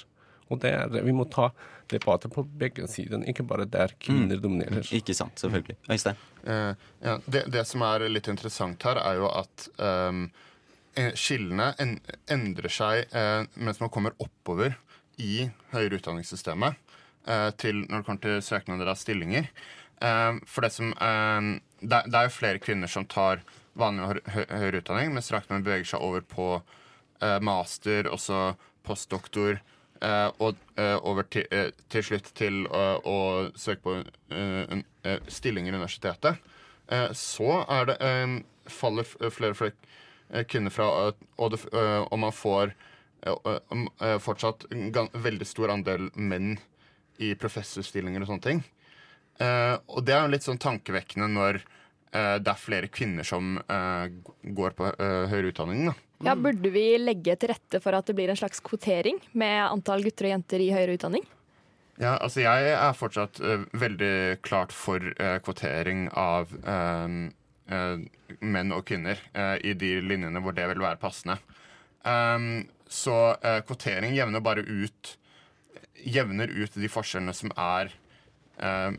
Og 0.50 0.60
det 0.62 0.72
er, 0.74 0.90
vi 1.02 1.14
må 1.14 1.26
ta 1.30 1.48
debatter 1.90 2.30
på 2.30 2.44
begge 2.58 2.86
sider, 2.90 3.22
ikke 3.30 3.46
bare 3.46 3.66
der 3.70 3.94
kvinner 4.02 4.38
dominerer. 4.42 4.86
Ikke 4.94 5.14
sant, 5.14 5.38
selvfølgelig. 5.42 5.78
Øystein? 5.90 6.18
Uh, 6.46 6.74
ja, 7.02 7.16
det, 7.26 7.46
det 7.54 7.64
som 7.66 7.82
er 7.86 8.06
litt 8.10 8.30
interessant 8.30 8.86
her, 8.86 9.00
er 9.02 9.20
jo 9.20 9.30
at 9.30 9.66
ehm, 9.82 10.28
eh, 10.98 11.10
skillene 11.18 11.72
en, 11.82 11.96
endrer 12.30 12.70
seg 12.72 13.10
uh, 13.14 13.42
mens 13.58 13.82
man 13.82 13.90
kommer 13.94 14.14
oppover 14.22 14.78
i 15.22 15.48
høyere 15.72 15.98
utdanningssystemet 15.98 16.78
uh, 17.26 17.50
til 17.58 17.82
når 17.86 17.98
det 17.98 18.06
kommer 18.06 18.22
til 18.28 18.46
søknader 18.46 18.94
av 18.94 19.02
stillinger. 19.02 19.50
For 19.96 20.60
det 20.60 20.68
som 20.74 20.90
eh, 20.92 21.46
det, 21.80 22.02
det 22.06 22.18
er 22.18 22.28
jo 22.28 22.34
flere 22.36 22.62
kvinner 22.62 22.90
som 22.90 23.06
tar 23.08 23.42
vanlig 23.76 24.06
hø 24.06 24.20
hø 24.34 24.44
høyere 24.50 24.82
utdanning, 24.82 25.14
men 25.14 25.24
straks 25.24 25.50
man 25.50 25.64
beveger 25.66 25.90
seg 25.92 26.04
over 26.04 26.24
på 26.24 26.48
eh, 27.20 27.38
master, 27.44 28.08
også 28.12 28.54
postdoktor, 28.86 29.60
eh, 30.00 30.28
og 30.40 30.56
eh, 30.80 30.96
over 31.02 31.28
til, 31.28 31.46
eh, 31.52 31.72
til 31.92 32.06
slutt 32.10 32.32
til 32.38 32.64
å 32.70 33.18
søke 33.58 33.82
på 33.84 33.96
eh, 34.00 34.62
en, 34.72 34.84
eh, 35.04 35.20
stillinger 35.28 35.74
i 35.74 35.80
universitetet, 35.80 36.52
så 37.18 37.64
er 37.66 37.88
det, 37.88 37.94
faller 38.70 39.08
flere 39.34 39.50
og 39.50 39.56
flere 39.58 40.44
kvinner 40.46 40.70
fra, 40.70 40.84
og, 41.34 41.48
det, 41.50 41.58
og 41.74 42.20
man 42.22 42.30
får 42.30 42.70
fortsatt 44.22 44.68
en 44.70 45.08
veldig 45.10 45.48
stor 45.50 45.72
andel 45.74 46.06
menn 46.14 46.60
i 47.18 47.32
professorstillinger 47.34 48.22
og 48.22 48.30
sånne 48.30 48.46
ting. 48.46 48.62
Eh, 49.38 49.76
og 49.92 50.04
det 50.06 50.14
er 50.16 50.24
jo 50.24 50.32
litt 50.32 50.46
sånn 50.46 50.60
tankevekkende 50.60 51.28
når 51.28 51.60
uh, 51.60 52.36
det 52.40 52.48
er 52.48 52.60
flere 52.60 52.88
kvinner 52.88 53.26
som 53.26 53.58
uh, 53.68 54.08
går 54.42 54.76
på 54.78 54.90
høyere 54.96 55.52
utdanning. 55.52 55.90
Da. 55.90 55.96
Ja, 56.30 56.36
Burde 56.40 56.70
vi 56.72 56.86
legge 57.00 57.36
til 57.36 57.52
rette 57.52 57.80
for 57.84 57.96
at 57.96 58.08
det 58.08 58.16
blir 58.16 58.32
en 58.32 58.38
slags 58.40 58.62
kvotering 58.64 59.20
med 59.36 59.58
antall 59.66 60.06
gutter 60.06 60.30
og 60.30 60.36
jenter 60.38 60.64
i 60.64 60.70
høyere 60.72 60.96
utdanning? 60.96 61.26
Ja, 61.96 62.14
altså 62.14 62.42
jeg 62.42 62.72
er 62.76 62.96
fortsatt 62.96 63.38
veldig 63.72 64.42
klart 64.44 64.72
for 64.76 65.00
kvotering 65.44 66.10
av 66.12 66.50
menn 67.64 68.74
og 68.76 68.82
kvinner 68.88 69.22
i 69.64 69.72
de 69.80 69.94
linjene 70.04 70.42
hvor 70.44 70.56
det 70.56 70.66
vil 70.74 70.82
være 70.84 71.00
passende. 71.00 71.38
Um, 72.04 72.66
så 72.84 73.16
kvotering 73.64 74.12
jevner 74.16 74.44
bare 74.44 74.64
ut 74.64 75.16
Jevner 76.04 76.52
ut 76.52 76.76
de 76.76 76.88
forskjellene 76.92 77.32
som 77.34 77.50
er 77.56 77.88
eh, 78.60 78.92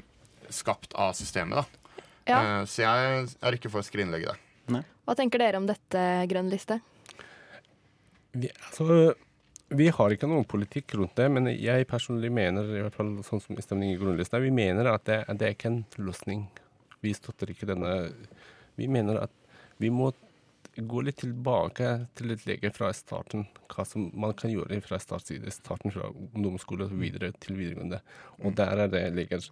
skapt 0.53 0.95
av 0.97 1.13
systemet, 1.17 1.63
da. 1.63 2.01
Ja. 2.27 2.41
Eh, 2.41 2.65
så 2.67 2.83
jeg 2.83 3.23
er 3.39 3.57
ikke 3.57 3.71
for 3.71 3.83
å 3.83 3.88
skrinlegge 3.88 4.33
det. 4.33 4.41
Hva 5.07 5.15
tenker 5.15 5.39
dere 5.39 5.62
om 5.62 5.67
dette, 5.69 6.03
Grønn 6.27 6.49
liste? 6.51 6.81
Vi, 8.36 8.49
altså, 8.51 9.13
vi 9.71 9.88
har 9.95 10.13
ikke 10.13 10.27
noen 10.27 10.43
politikk 10.47 10.97
rundt 10.99 11.15
det, 11.15 11.29
men 11.31 11.47
jeg 11.53 11.88
personlig 11.88 12.31
mener, 12.36 12.67
i 12.75 12.83
hvert 12.83 12.97
fall 12.97 13.13
sånn 13.23 13.41
som 13.43 13.55
i 13.55 13.63
stemning 13.63 13.93
i 13.93 13.99
grunnlista, 14.01 14.41
vi 14.43 14.51
mener 14.51 14.91
at 14.91 15.05
det, 15.07 15.21
det 15.39 15.47
er 15.47 15.55
ikke 15.55 15.71
en 15.71 15.81
løsning. 16.03 16.43
Vi 17.05 17.13
støtter 17.15 17.53
ikke 17.53 17.69
denne 17.69 17.93
Vi 18.77 18.89
mener 18.91 19.23
at 19.23 19.31
vi 19.79 19.89
må 19.93 20.12
gå 20.77 21.01
litt 21.01 21.21
tilbake 21.23 21.88
til 22.17 22.36
et 22.36 22.43
lege 22.45 22.69
fra 22.75 22.91
starten. 22.93 23.47
Hva 23.71 23.86
som 23.88 24.12
man 24.13 24.36
kan 24.38 24.51
gjøre 24.51 24.77
fra 24.86 24.99
starten, 25.01 25.47
starten 25.53 25.93
fra 25.93 26.12
ungdomsskole 26.12 26.86
og 26.86 26.99
videre 26.99 27.31
til 27.41 27.57
videregående. 27.57 28.01
Og 28.43 28.53
der 28.60 28.83
er 28.83 28.91
det 28.91 29.05
ligger 29.15 29.47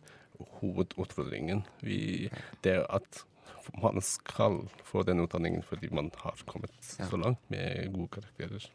hovedutfordringen. 0.60 1.64
Vi, 1.86 2.30
det 2.66 2.80
at 2.86 3.26
man 3.82 4.02
skal 4.06 4.64
få 4.86 5.04
den 5.08 5.24
utdanningen 5.24 5.64
fordi 5.66 5.90
man 5.94 6.12
har 6.22 6.42
kommet 6.50 6.74
så 6.82 7.18
langt 7.18 7.42
med 7.52 7.94
gode 7.94 8.12
karakterer. 8.18 8.68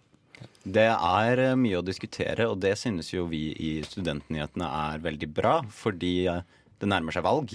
Det 0.64 0.86
er 0.88 1.42
eh, 1.42 1.58
mye 1.58 1.80
å 1.80 1.84
diskutere, 1.84 2.46
og 2.48 2.60
det 2.62 2.72
synes 2.80 3.10
jo 3.12 3.26
vi 3.28 3.50
i 3.60 3.72
Studentnyhetene 3.84 4.68
er 4.92 5.02
veldig 5.04 5.28
bra, 5.36 5.58
fordi 5.68 6.14
eh, 6.32 6.40
det 6.80 6.88
nærmer 6.88 7.12
seg 7.12 7.26
valg. 7.26 7.52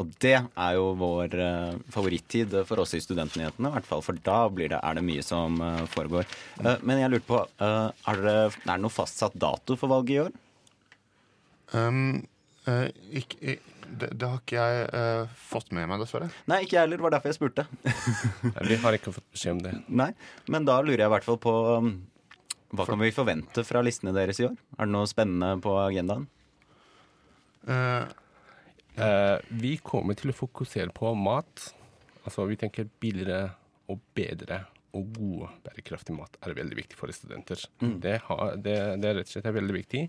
Og 0.00 0.14
det 0.24 0.38
er 0.38 0.76
jo 0.78 0.86
vår 0.96 1.36
eh, 1.44 1.74
favorittid 1.92 2.56
for 2.68 2.80
oss 2.80 2.96
i 2.96 3.02
Studentnyhetene, 3.04 3.68
i 3.68 3.76
hvert 3.76 3.88
fall, 3.88 4.04
for 4.04 4.16
da 4.24 4.38
blir 4.48 4.72
det, 4.72 4.80
er 4.80 4.96
det 4.96 5.04
mye 5.04 5.24
som 5.26 5.60
foregår. 5.92 6.24
Eh, 6.62 6.80
men 6.88 7.02
jeg 7.02 7.12
lurte 7.12 7.28
på, 7.28 7.42
er 7.60 8.24
det, 8.24 8.38
er 8.48 8.72
det 8.72 8.80
noe 8.86 8.96
fastsatt 8.96 9.36
dato 9.36 9.76
for 9.76 9.92
valget 9.92 10.16
i 10.16 10.22
år? 10.24 10.34
Um, 11.74 12.24
eh, 12.70 12.88
ikke, 13.20 13.56
det, 13.86 14.10
det 14.18 14.28
har 14.28 14.42
ikke 14.42 14.66
jeg 14.66 14.90
uh, 14.90 15.38
fått 15.48 15.72
med 15.76 15.88
meg, 15.90 16.02
dessverre. 16.02 16.28
Nei, 16.50 16.62
ikke 16.66 16.78
jeg 16.78 16.84
heller. 16.86 17.00
Det 17.00 17.06
var 17.06 17.16
derfor 17.16 17.32
jeg 17.32 17.38
spurte. 17.38 17.66
Nei, 18.52 18.66
Vi 18.72 18.78
har 18.82 18.98
ikke 18.98 19.14
fått 19.14 19.28
beskjed 19.34 19.56
om 19.56 19.64
det. 19.64 19.74
Nei, 20.02 20.10
men 20.52 20.68
da 20.68 20.80
lurer 20.82 21.04
jeg 21.04 21.10
i 21.10 21.14
hvert 21.16 21.28
fall 21.28 21.40
på 21.42 21.56
um, 21.78 21.90
hva 22.76 22.86
kan 22.88 23.00
vi 23.00 23.14
forvente 23.14 23.62
fra 23.64 23.82
listene 23.84 24.14
deres 24.16 24.40
i 24.42 24.48
år? 24.48 24.56
Er 24.76 24.88
det 24.88 24.92
noe 24.92 25.08
spennende 25.08 25.54
på 25.62 25.76
agendaen? 25.78 26.26
Eh, 28.96 29.38
vi 29.48 29.76
kommer 29.84 30.16
til 30.18 30.32
å 30.32 30.36
fokusere 30.36 30.94
på 30.96 31.12
mat. 31.18 31.68
Altså, 32.24 32.46
vi 32.48 32.58
tenker 32.60 32.88
billigere 33.00 33.52
og 33.92 34.00
bedre 34.16 34.64
og 34.96 35.10
god 35.14 35.58
bærekraftig 35.66 36.14
mat 36.16 36.38
er 36.40 36.56
veldig 36.56 36.78
viktig 36.78 36.98
for 36.98 37.12
studenter. 37.12 37.60
Mm. 37.82 37.98
Det, 38.02 38.16
har, 38.26 38.56
det, 38.56 38.76
det 39.02 39.10
er 39.10 39.18
rett 39.20 39.28
og 39.28 39.34
slett 39.34 39.58
veldig 39.58 39.76
viktig. 39.76 40.06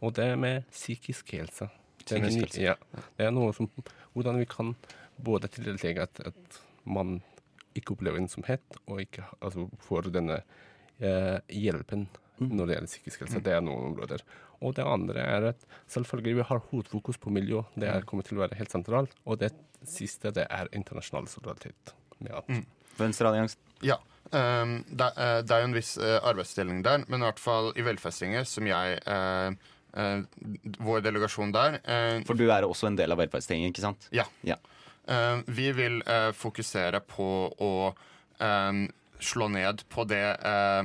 Og 0.00 0.14
det 0.16 0.30
med 0.40 0.64
psykisk 0.72 1.34
helse. 1.36 1.68
Det 2.04 2.18
er, 2.18 2.28
Psykisk. 2.28 2.60
Ja, 2.62 2.76
det 3.18 3.26
er 3.28 3.34
noe 3.34 3.52
som 3.56 3.70
Hvordan 4.14 4.40
vi 4.40 4.48
kan 4.50 4.74
både 5.20 5.50
tilrettelegge 5.52 6.08
at, 6.08 6.22
at 6.32 6.60
man 6.88 7.20
ikke 7.78 7.94
opplever 7.94 8.18
ensomhet, 8.18 8.64
og 8.88 9.02
ikke 9.04 9.22
altså, 9.38 9.68
får 9.86 10.10
denne 10.10 10.40
eh, 10.98 11.38
hjelpen 11.54 12.08
Mm. 12.40 12.54
når 12.56 12.66
det 12.66 12.76
gjelder 12.76 12.90
psykisk 12.90 13.24
helse. 13.24 13.40
Det 13.44 13.52
er 13.52 13.64
noen 13.64 13.90
områder. 13.90 14.22
Og 14.64 14.74
det 14.76 14.84
andre 14.88 15.24
er 15.24 15.46
at 15.52 15.64
selvfølgelig 15.92 16.38
vi 16.38 16.46
har 16.48 16.62
hovedfokus 16.70 17.18
på 17.20 17.32
miljø. 17.32 17.62
Det 17.76 17.88
er, 17.88 18.06
kommer 18.08 18.24
til 18.24 18.38
å 18.38 18.44
være 18.46 18.56
helt 18.60 18.72
sentralt. 18.72 19.16
Og 19.28 19.40
det 19.42 19.52
siste 19.88 20.32
det 20.36 20.46
er 20.48 20.70
internasjonal 20.76 21.28
solidaritet. 21.28 21.92
Med 22.20 22.32
at 22.36 22.48
Venstrealliansen? 23.00 23.60
Ja. 23.84 23.98
Um, 24.30 24.80
det, 24.88 25.08
det 25.16 25.52
er 25.52 25.62
jo 25.62 25.68
en 25.70 25.74
viss 25.74 25.94
eh, 25.98 26.18
arbeidsdeling 26.28 26.82
der, 26.84 27.04
men 27.08 27.22
i 27.22 27.26
hvert 27.26 27.40
fall 27.40 27.70
i 27.74 27.84
velfestinger, 27.84 28.44
som 28.46 28.68
jeg 28.68 28.98
eh, 29.00 29.70
Vår 30.78 31.00
delegasjon 31.02 31.50
der 31.54 31.80
eh, 31.82 32.20
For 32.28 32.38
du 32.38 32.46
er 32.50 32.62
også 32.66 32.86
en 32.90 32.98
del 32.98 33.10
av 33.10 33.18
Velferdstinget, 33.18 33.72
ikke 33.72 33.82
sant? 33.82 34.06
Ja. 34.14 34.26
Ja. 34.46 34.56
Eh, 35.10 35.40
vi 35.46 35.70
vil 35.74 36.02
eh, 36.06 36.30
fokusere 36.36 37.00
på 37.10 37.28
å 37.58 37.72
eh, 38.38 38.82
slå 39.20 39.48
ned 39.50 39.82
på 39.90 40.04
det, 40.08 40.26
eh, 40.46 40.82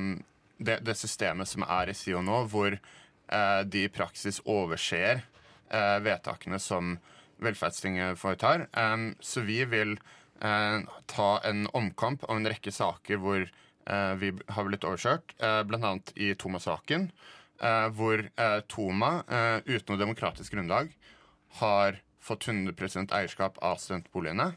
det, 0.58 0.80
det 0.88 0.98
systemet 0.98 1.52
som 1.52 1.66
er 1.68 1.92
i 1.92 1.98
SIO 1.98 2.24
nå, 2.26 2.46
hvor 2.50 2.74
eh, 2.74 3.62
de 3.66 3.86
i 3.86 3.92
praksis 3.94 4.42
overser 4.46 5.22
eh, 5.70 5.98
vedtakene 6.06 6.60
som 6.60 6.98
Velferdstinget 7.44 8.18
foretar. 8.18 8.68
Eh, 8.74 8.98
så 9.20 9.46
vi 9.46 9.62
vil 9.70 9.98
eh, 10.42 10.82
ta 11.12 11.30
en 11.46 11.68
omkamp 11.78 12.26
av 12.26 12.40
en 12.40 12.50
rekke 12.50 12.74
saker 12.74 13.22
hvor 13.22 13.46
eh, 13.46 14.14
vi 14.22 14.34
har 14.50 14.66
blitt 14.66 14.86
overkjørt, 14.88 15.36
uh, 15.44 15.62
bl.a. 15.68 15.98
i 16.16 16.34
Thomas-saken. 16.40 17.10
eh, 17.12 17.45
hvor 17.96 18.22
eh, 18.26 18.60
Toma, 18.72 19.12
eh, 19.28 19.58
uten 19.66 19.94
noe 19.94 20.02
demokratisk 20.02 20.56
grunnlag, 20.56 20.92
har 21.62 22.02
fått 22.26 22.48
100% 22.48 23.14
eierskap 23.16 23.58
av 23.64 23.78
studentboligene. 23.80 24.52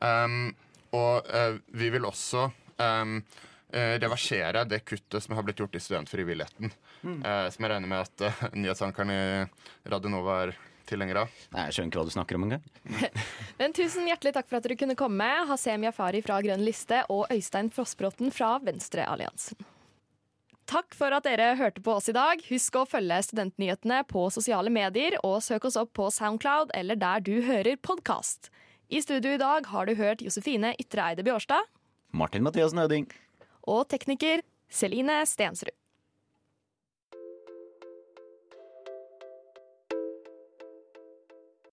Um, 0.00 0.52
og 0.96 1.26
eh, 1.28 1.58
vi 1.76 1.90
vil 1.92 2.06
også 2.08 2.46
um, 2.80 3.20
eh, 3.72 3.96
reversere 4.00 4.64
det 4.68 4.82
kuttet 4.88 5.22
som 5.24 5.36
har 5.36 5.46
blitt 5.46 5.60
gjort 5.62 5.76
i 5.76 5.82
studentfrivilligheten. 5.82 6.72
Mm. 7.00 7.22
eh, 7.24 7.46
som 7.48 7.64
jeg 7.64 7.72
regner 7.72 7.88
med 7.88 8.04
at 8.04 8.26
uh, 8.26 8.42
nyhetsankeren 8.60 9.14
i 9.14 9.20
Radio 9.88 10.12
Nova 10.12 10.42
er 10.44 10.54
tilhenger 10.90 11.22
av. 11.22 11.34
Nei, 11.54 11.68
Jeg 11.68 11.76
skjønner 11.76 11.92
ikke 11.92 12.00
hva 12.02 12.08
du 12.08 12.14
snakker 12.16 12.38
om 12.38 12.46
engang. 12.48 12.64
Men 13.60 13.76
tusen 13.76 14.08
hjertelig 14.10 14.34
takk 14.36 14.50
for 14.50 14.58
at 14.58 14.66
dere 14.66 14.78
kunne 14.80 14.98
komme, 14.98 15.28
Hasem 15.48 15.86
Jafari 15.86 16.22
fra 16.26 16.40
Grønn 16.44 16.64
liste 16.66 17.04
og 17.12 17.30
Øystein 17.32 17.70
Frossbråten 17.74 18.34
fra 18.34 18.56
Venstrealliansen. 18.64 19.60
Takk 20.70 20.94
for 20.94 21.10
at 21.10 21.24
dere 21.26 21.56
hørte 21.58 21.82
på 21.82 21.96
oss 21.98 22.06
i 22.06 22.14
dag. 22.14 22.38
Husk 22.46 22.76
å 22.78 22.84
følge 22.86 23.16
Studentnyhetene 23.26 24.04
på 24.06 24.28
sosiale 24.30 24.70
medier, 24.70 25.16
og 25.26 25.40
søk 25.42 25.66
oss 25.66 25.78
opp 25.80 25.90
på 25.98 26.06
Soundcloud 26.14 26.70
eller 26.78 26.98
der 27.00 27.24
du 27.26 27.40
hører 27.42 27.74
podkast. 27.82 28.52
I 28.86 29.02
studio 29.02 29.34
i 29.34 29.40
dag 29.42 29.66
har 29.66 29.90
du 29.90 29.96
hørt 29.98 30.22
Josefine 30.22 30.76
Ytre 30.78 31.08
Eide 31.08 31.26
Bjårstad 31.26 31.66
Martin 32.14 32.46
Mathias 32.46 32.74
Nøding. 32.74 33.10
og 33.66 33.88
tekniker 33.90 34.42
Celine 34.70 35.24
Stensrud. 35.26 35.74